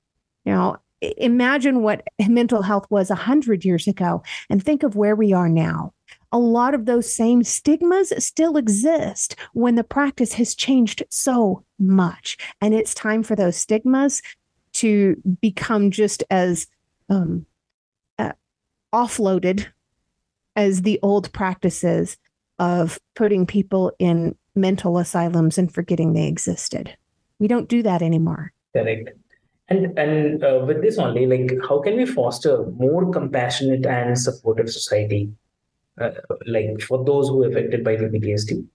You 0.46 0.54
know, 0.54 0.78
imagine 1.02 1.82
what 1.82 2.08
mental 2.28 2.62
health 2.62 2.86
was 2.90 3.10
100 3.10 3.64
years 3.64 3.88
ago 3.88 4.24
and 4.50 4.64
think 4.64 4.84
of 4.84 4.96
where 4.96 5.16
we 5.16 5.34
are 5.34 5.50
now. 5.50 5.94
A 6.32 6.40
lot 6.40 6.74
of 6.74 6.86
those 6.86 7.14
same 7.14 7.44
stigmas 7.44 8.12
still 8.24 8.58
exist 8.58 9.36
when 9.54 9.76
the 9.76 9.84
practice 9.84 10.34
has 10.34 10.56
changed 10.56 11.04
so 11.10 11.64
much. 11.80 12.38
And 12.62 12.74
it's 12.74 12.94
time 12.94 13.24
for 13.24 13.36
those 13.36 13.56
stigmas 13.56 14.22
to 14.74 15.16
become 15.42 15.92
just 15.92 16.24
as 16.30 16.68
um, 17.10 17.46
uh, 18.20 18.34
offloaded 18.94 19.68
as 20.56 20.82
the 20.82 21.00
old 21.02 21.32
practices 21.32 22.18
of 22.60 23.00
putting 23.16 23.46
people 23.46 23.92
in 24.00 24.36
mental 24.56 24.98
asylums 24.98 25.58
and 25.58 25.74
forgetting 25.74 26.14
they 26.14 26.28
existed. 26.28 26.98
We 27.40 27.48
don't 27.48 27.70
do 27.70 27.84
that 27.84 28.02
anymore. 28.02 28.52
Correct. 28.74 29.10
And 29.70 29.98
and 30.00 30.44
uh, 30.44 30.64
with 30.66 30.82
this 30.82 30.98
only, 30.98 31.26
like, 31.26 31.52
how 31.68 31.80
can 31.82 31.98
we 31.98 32.06
foster 32.06 32.66
more 32.78 33.12
compassionate 33.12 33.86
and 33.86 34.18
supportive 34.18 34.70
society, 34.70 35.34
uh, 36.00 36.12
like 36.46 36.82
for 36.82 37.04
those 37.04 37.28
who 37.28 37.44
are 37.44 37.50
affected 37.50 37.84
by 37.84 37.98
the 37.98 38.06
PTSD? 38.06 38.66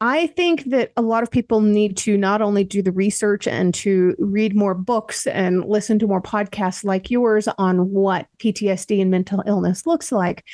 I 0.00 0.28
think 0.28 0.64
that 0.66 0.92
a 0.96 1.02
lot 1.02 1.24
of 1.24 1.30
people 1.30 1.60
need 1.60 1.96
to 1.98 2.16
not 2.16 2.40
only 2.40 2.62
do 2.62 2.82
the 2.82 2.92
research 2.92 3.48
and 3.48 3.74
to 3.74 4.14
read 4.18 4.54
more 4.54 4.74
books 4.74 5.26
and 5.26 5.64
listen 5.68 5.98
to 5.98 6.06
more 6.06 6.22
podcasts 6.22 6.84
like 6.84 7.10
yours 7.10 7.48
on 7.58 7.90
what 7.90 8.28
PTSD 8.38 9.02
and 9.02 9.10
mental 9.10 9.42
illness 9.44 9.86
looks 9.86 10.12
like, 10.12 10.44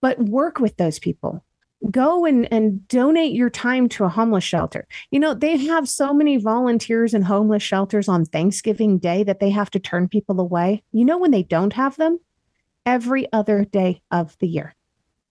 but 0.00 0.18
work 0.20 0.60
with 0.60 0.76
those 0.76 1.00
people. 1.00 1.44
Go 1.90 2.24
and, 2.24 2.50
and 2.52 2.86
donate 2.88 3.32
your 3.32 3.50
time 3.50 3.88
to 3.90 4.04
a 4.04 4.08
homeless 4.08 4.44
shelter. 4.44 4.86
You 5.10 5.20
know, 5.20 5.34
they 5.34 5.56
have 5.56 5.88
so 5.88 6.12
many 6.12 6.36
volunteers 6.38 7.14
in 7.14 7.22
homeless 7.22 7.62
shelters 7.62 8.08
on 8.08 8.24
Thanksgiving 8.24 8.98
Day 8.98 9.22
that 9.24 9.40
they 9.40 9.50
have 9.50 9.70
to 9.70 9.78
turn 9.78 10.08
people 10.08 10.40
away. 10.40 10.82
You 10.92 11.04
know, 11.04 11.18
when 11.18 11.30
they 11.30 11.42
don't 11.42 11.74
have 11.74 11.96
them? 11.96 12.18
Every 12.86 13.30
other 13.32 13.64
day 13.64 14.00
of 14.10 14.36
the 14.38 14.48
year. 14.48 14.74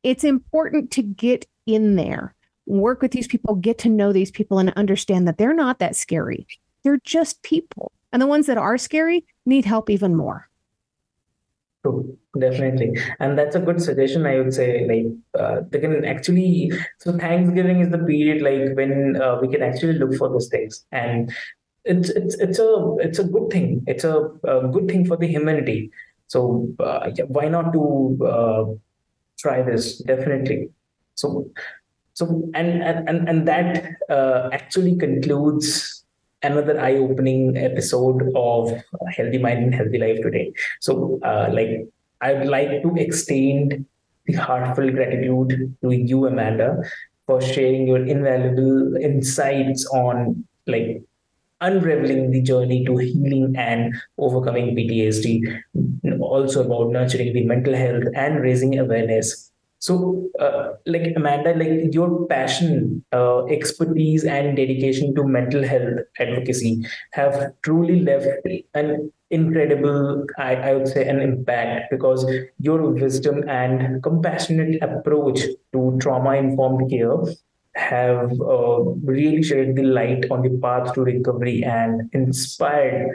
It's 0.03 0.23
important 0.23 0.91
to 0.91 1.01
get 1.01 1.47
in 1.65 1.95
there 1.95 2.35
work 2.65 3.01
with 3.01 3.11
these 3.11 3.27
people, 3.27 3.55
get 3.55 3.77
to 3.79 3.89
know 3.89 4.11
these 4.11 4.31
people, 4.31 4.59
and 4.59 4.71
understand 4.71 5.27
that 5.27 5.37
they're 5.37 5.53
not 5.53 5.79
that 5.79 5.95
scary. 5.95 6.47
They're 6.83 6.99
just 7.03 7.41
people. 7.43 7.91
And 8.11 8.21
the 8.21 8.27
ones 8.27 8.47
that 8.47 8.57
are 8.57 8.77
scary 8.77 9.25
need 9.45 9.65
help 9.65 9.89
even 9.89 10.15
more. 10.15 10.49
True, 11.85 12.17
definitely. 12.39 12.97
And 13.19 13.37
that's 13.37 13.55
a 13.55 13.59
good 13.59 13.79
suggestion, 13.79 14.25
I 14.25 14.37
would 14.39 14.53
say. 14.53 14.87
Like, 14.87 15.05
uh, 15.39 15.61
they 15.69 15.79
can 15.79 16.03
actually, 16.03 16.71
so 16.97 17.15
Thanksgiving 17.15 17.79
is 17.81 17.89
the 17.89 17.99
period 17.99 18.41
like 18.41 18.75
when 18.75 19.21
uh, 19.21 19.37
we 19.39 19.47
can 19.47 19.61
actually 19.61 19.93
look 19.93 20.15
for 20.15 20.29
those 20.29 20.47
things. 20.47 20.83
And 20.91 21.31
it's, 21.83 22.09
it's, 22.09 22.35
it's 22.39 22.57
a, 22.57 22.95
it's 23.01 23.19
a 23.19 23.23
good 23.23 23.51
thing. 23.51 23.83
It's 23.85 24.03
a, 24.03 24.31
a 24.45 24.67
good 24.67 24.87
thing 24.87 25.05
for 25.05 25.15
the 25.15 25.27
humanity. 25.27 25.91
So 26.25 26.67
uh, 26.79 27.11
why 27.27 27.49
not 27.49 27.71
to 27.73 28.19
uh, 28.25 28.65
try 29.37 29.61
this? 29.61 29.99
Definitely. 29.99 30.69
So 31.13 31.51
so 32.13 32.49
and 32.55 32.81
and 32.81 33.29
and 33.29 33.47
that 33.47 33.91
uh, 34.09 34.49
actually 34.53 34.95
concludes 34.97 36.04
another 36.45 36.79
eye-opening 36.79 37.57
episode 37.57 38.31
of 38.35 38.71
healthy 39.17 39.37
mind 39.37 39.63
and 39.63 39.75
healthy 39.75 39.97
life 39.97 40.21
today. 40.21 40.53
So 40.79 41.19
uh, 41.23 41.49
like 41.51 41.87
i'd 42.21 42.47
like 42.47 42.81
to 42.81 42.95
extend 42.95 43.85
the 44.25 44.33
heartfelt 44.33 44.93
gratitude 44.93 45.75
to 45.81 45.91
you 45.91 46.25
amanda 46.27 46.81
for 47.27 47.41
sharing 47.41 47.87
your 47.87 48.05
invaluable 48.05 48.95
insights 48.97 49.85
on 49.87 50.45
like 50.67 51.01
unraveling 51.61 52.31
the 52.31 52.41
journey 52.41 52.85
to 52.85 52.97
healing 52.97 53.55
and 53.57 53.95
overcoming 54.17 54.75
PTSD, 54.75 55.61
also 56.19 56.65
about 56.65 56.91
nurturing 56.91 57.33
the 57.33 57.45
mental 57.45 57.73
health 57.73 58.03
and 58.13 58.41
raising 58.41 58.77
awareness 58.77 59.51
so, 59.79 60.29
uh, 60.39 60.73
like 60.85 61.13
Amanda, 61.15 61.53
like 61.53 61.93
your 61.93 62.25
passion, 62.27 63.03
uh, 63.13 63.45
expertise, 63.45 64.23
and 64.23 64.55
dedication 64.55 65.13
to 65.15 65.23
mental 65.23 65.63
health 65.63 65.99
advocacy 66.19 66.85
have 67.11 67.53
truly 67.61 67.99
left 67.99 68.27
an 68.73 69.11
incredible, 69.29 70.25
I, 70.37 70.55
I 70.55 70.75
would 70.75 70.87
say, 70.87 71.07
an 71.07 71.19
impact 71.19 71.91
because 71.91 72.25
your 72.59 72.89
wisdom 72.89 73.47
and 73.47 74.01
compassionate 74.01 74.81
approach 74.81 75.41
to 75.73 75.97
trauma-informed 76.01 76.89
care 76.89 77.17
have 77.75 78.31
uh, 78.41 78.79
really 79.03 79.43
shed 79.43 79.75
the 79.75 79.83
light 79.83 80.25
on 80.31 80.41
the 80.41 80.57
path 80.61 80.93
to 80.93 81.01
recovery 81.01 81.63
and 81.63 82.09
inspired 82.13 83.09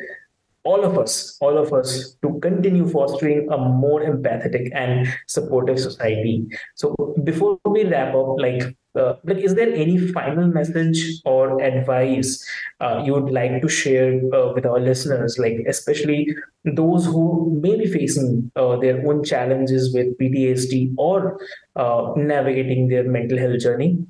all 0.64 0.84
of 0.84 0.98
us, 0.98 1.36
all 1.40 1.56
of 1.56 1.72
us 1.72 2.16
to 2.22 2.38
continue 2.40 2.86
fostering 2.86 3.48
a 3.50 3.56
more 3.56 4.02
empathetic 4.02 4.70
and 4.74 5.08
supportive 5.26 5.78
society. 5.78 6.46
So 6.74 6.94
before 7.24 7.58
we 7.64 7.84
wrap 7.84 8.14
up, 8.14 8.36
like, 8.38 8.76
uh, 8.94 9.14
like 9.24 9.38
is 9.38 9.54
there 9.54 9.72
any 9.72 9.96
final 9.98 10.48
message 10.48 11.20
or 11.24 11.62
advice 11.62 12.44
uh, 12.80 13.02
you 13.04 13.14
would 13.14 13.32
like 13.32 13.62
to 13.62 13.68
share 13.68 14.20
uh, 14.34 14.52
with 14.52 14.66
our 14.66 14.80
listeners, 14.80 15.38
like 15.38 15.60
especially 15.66 16.28
those 16.64 17.06
who 17.06 17.58
may 17.62 17.78
be 17.78 17.86
facing 17.86 18.50
uh, 18.56 18.76
their 18.76 19.06
own 19.06 19.24
challenges 19.24 19.94
with 19.94 20.18
PTSD 20.18 20.94
or 20.98 21.40
uh, 21.76 22.12
navigating 22.16 22.88
their 22.88 23.04
mental 23.04 23.38
health 23.38 23.60
journey? 23.60 24.04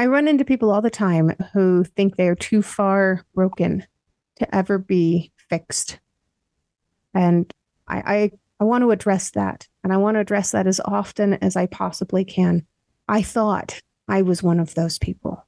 I 0.00 0.06
run 0.06 0.28
into 0.28 0.44
people 0.44 0.70
all 0.70 0.80
the 0.80 0.90
time 0.90 1.32
who 1.52 1.84
think 1.84 2.16
they're 2.16 2.36
too 2.36 2.62
far 2.62 3.24
broken 3.34 3.84
to 4.38 4.54
ever 4.54 4.78
be 4.78 5.32
fixed. 5.48 5.98
And 7.14 7.52
I, 7.86 7.96
I, 7.98 8.30
I 8.60 8.64
want 8.64 8.82
to 8.82 8.90
address 8.90 9.30
that. 9.32 9.66
And 9.82 9.92
I 9.92 9.96
want 9.96 10.16
to 10.16 10.20
address 10.20 10.50
that 10.52 10.66
as 10.66 10.80
often 10.84 11.34
as 11.34 11.56
I 11.56 11.66
possibly 11.66 12.24
can. 12.24 12.66
I 13.08 13.22
thought 13.22 13.80
I 14.08 14.22
was 14.22 14.42
one 14.42 14.60
of 14.60 14.74
those 14.74 14.98
people. 14.98 15.46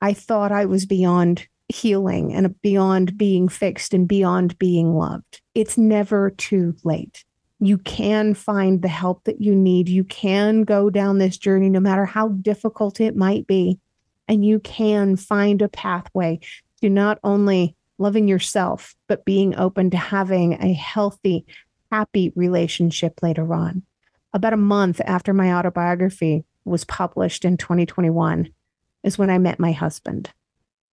I 0.00 0.12
thought 0.12 0.52
I 0.52 0.64
was 0.64 0.86
beyond 0.86 1.46
healing 1.68 2.34
and 2.34 2.60
beyond 2.62 3.16
being 3.16 3.48
fixed 3.48 3.94
and 3.94 4.08
beyond 4.08 4.58
being 4.58 4.94
loved. 4.94 5.40
It's 5.54 5.78
never 5.78 6.30
too 6.30 6.74
late. 6.84 7.24
You 7.60 7.78
can 7.78 8.34
find 8.34 8.80
the 8.80 8.88
help 8.88 9.24
that 9.24 9.40
you 9.40 9.54
need. 9.54 9.88
You 9.88 10.04
can 10.04 10.62
go 10.62 10.90
down 10.90 11.18
this 11.18 11.36
journey, 11.36 11.68
no 11.68 11.80
matter 11.80 12.06
how 12.06 12.28
difficult 12.28 13.00
it 13.00 13.14
might 13.14 13.46
be. 13.46 13.78
And 14.26 14.44
you 14.44 14.60
can 14.60 15.16
find 15.16 15.60
a 15.60 15.68
pathway 15.68 16.40
to 16.80 16.88
not 16.88 17.18
only 17.22 17.76
loving 18.00 18.26
yourself, 18.26 18.96
but 19.06 19.24
being 19.24 19.54
open 19.56 19.90
to 19.90 19.96
having 19.96 20.54
a 20.54 20.72
healthy 20.72 21.46
happy 21.92 22.32
relationship 22.34 23.20
later 23.22 23.52
on. 23.54 23.82
About 24.32 24.52
a 24.52 24.56
month 24.56 25.00
after 25.04 25.34
my 25.34 25.52
autobiography 25.52 26.44
was 26.64 26.84
published 26.84 27.44
in 27.44 27.56
2021 27.56 28.48
is 29.02 29.18
when 29.18 29.30
I 29.30 29.38
met 29.38 29.58
my 29.58 29.72
husband. 29.72 30.30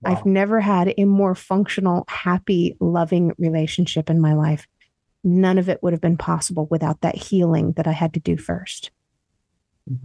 Wow. 0.01 0.12
I've 0.12 0.26
never 0.26 0.60
had 0.60 0.93
a 0.97 1.05
more 1.05 1.36
functional, 1.36 2.03
happy, 2.08 2.76
loving 2.80 3.34
relationship 3.38 4.10
in 4.10 4.20
my 4.20 4.34
life. 4.34 4.68
None 5.24 5.58
of 5.58 5.70
it 5.70 5.82
would 5.82 5.93
have 5.93 6.01
been 6.01 6.18
possible 6.18 6.68
without 6.70 7.01
that 7.01 7.16
healing 7.16 7.74
that 7.74 7.88
I 7.88 7.91
had 7.91 8.14
to 8.16 8.20
do 8.20 8.38
first. 8.38 8.91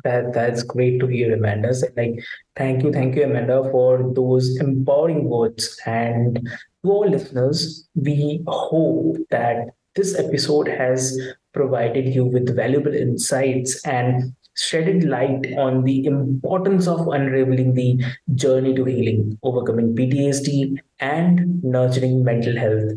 That 0.04 0.32
that's 0.32 0.62
great 0.62 1.00
to 1.00 1.06
hear, 1.06 1.34
Amanda. 1.34 1.72
Like, 1.96 2.22
thank 2.56 2.82
you, 2.82 2.92
thank 2.92 3.16
you, 3.16 3.24
Amanda, 3.24 3.68
for 3.70 4.12
those 4.14 4.56
empowering 4.58 5.28
words. 5.28 5.78
And 5.86 6.36
to 6.84 6.90
all 6.90 7.08
listeners, 7.08 7.88
we 7.94 8.42
hope 8.46 9.16
that 9.30 9.68
this 9.94 10.18
episode 10.18 10.68
has 10.68 11.18
provided 11.52 12.14
you 12.14 12.24
with 12.24 12.54
valuable 12.54 12.94
insights 12.94 13.84
and 13.86 14.34
shedded 14.54 15.04
light 15.04 15.46
on 15.58 15.82
the 15.84 16.04
importance 16.04 16.86
of 16.86 17.08
unraveling 17.08 17.74
the 17.74 18.02
journey 18.34 18.74
to 18.74 18.84
healing, 18.84 19.38
overcoming 19.42 19.94
PTSD, 19.94 20.78
and 21.00 21.62
nurturing 21.64 22.22
mental 22.24 22.56
health. 22.56 22.92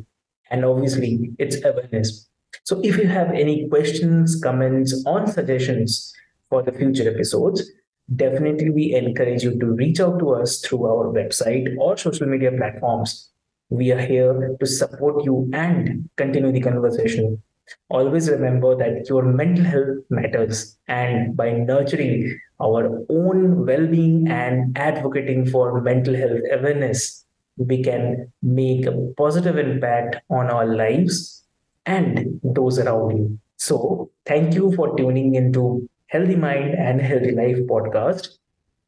And 0.50 0.64
obviously, 0.66 1.32
it's 1.40 1.64
awareness. 1.64 2.28
So, 2.64 2.80
if 2.84 2.98
you 2.98 3.08
have 3.08 3.32
any 3.32 3.68
questions, 3.68 4.40
comments, 4.42 5.04
or 5.06 5.26
suggestions 5.28 6.14
for 6.50 6.64
the 6.64 6.72
future 6.72 7.10
episodes, 7.10 7.70
definitely 8.16 8.70
we 8.70 8.94
encourage 8.94 9.44
you 9.44 9.60
to 9.60 9.66
reach 9.68 10.00
out 10.00 10.20
to 10.20 10.32
us 10.32 10.60
through 10.62 10.86
our 10.86 11.12
website 11.12 11.76
or 11.78 11.98
social 11.98 12.28
media 12.28 12.52
platforms. 12.52 13.30
We 13.70 13.92
are 13.92 14.00
here 14.00 14.56
to 14.60 14.66
support 14.66 15.24
you 15.24 15.50
and 15.54 16.10
continue 16.16 16.52
the 16.52 16.62
conversation 16.62 17.42
always 17.90 18.30
remember 18.30 18.76
that 18.76 19.08
your 19.10 19.24
mental 19.24 19.66
health 19.66 19.98
matters. 20.10 20.78
And 20.88 21.36
by 21.36 21.52
nurturing 21.52 22.40
our 22.60 23.06
own 23.10 23.66
well 23.66 23.88
being 23.88 24.28
and 24.28 24.78
advocating 24.78 25.46
for 25.46 25.82
mental 25.82 26.16
health 26.16 26.42
awareness, 26.52 27.26
we 27.58 27.84
can 27.84 28.32
make 28.42 28.86
a 28.86 29.14
positive 29.18 29.58
impact 29.58 30.18
on 30.30 30.50
our 30.50 30.66
lives 30.66 31.44
and 31.86 32.40
those 32.44 32.80
around 32.80 33.18
you. 33.18 33.40
So, 33.58 34.12
thank 34.26 34.54
you 34.54 34.74
for 34.76 34.96
tuning 34.98 35.36
into 35.36 35.88
Healthy 36.16 36.38
Mind 36.38 36.76
and 36.76 37.02
Healthy 37.02 37.32
Life 37.32 37.58
podcast. 37.70 38.30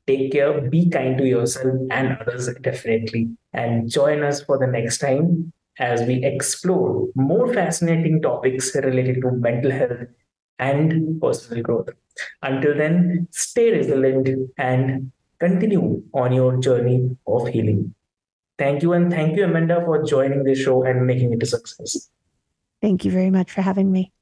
Take 0.08 0.32
care, 0.32 0.62
be 0.62 0.90
kind 0.90 1.18
to 1.18 1.26
yourself 1.28 1.76
and 1.92 2.18
others, 2.22 2.50
definitely. 2.62 3.32
And 3.52 3.90
join 3.90 4.24
us 4.24 4.42
for 4.42 4.58
the 4.58 4.68
next 4.68 5.00
time 5.00 5.52
as 5.78 6.04
we 6.04 6.24
explore 6.24 7.08
more 7.16 7.54
fascinating 7.54 8.22
topics 8.22 8.74
related 8.76 9.22
to 9.24 9.32
mental 9.32 9.72
health 9.72 10.08
and 10.58 11.20
personal 11.22 11.64
growth. 11.64 11.90
Until 12.42 12.78
then, 12.78 13.28
stay 13.32 13.72
resilient 13.72 14.30
and 14.58 15.12
continue 15.42 16.04
on 16.14 16.32
your 16.32 16.56
journey 16.62 17.18
of 17.28 17.50
healing. 17.50 17.94
Thank 18.58 18.84
you, 18.84 18.94
and 18.94 19.12
thank 19.12 19.36
you, 19.36 19.44
Amanda, 19.44 19.84
for 19.84 20.02
joining 20.04 20.46
the 20.46 20.56
show 20.56 20.84
and 20.84 21.06
making 21.06 21.34
it 21.34 21.44
a 21.44 21.46
success. 21.46 22.10
Thank 22.82 23.04
you 23.04 23.12
very 23.12 23.30
much 23.30 23.52
for 23.52 23.62
having 23.62 23.92
me. 23.92 24.14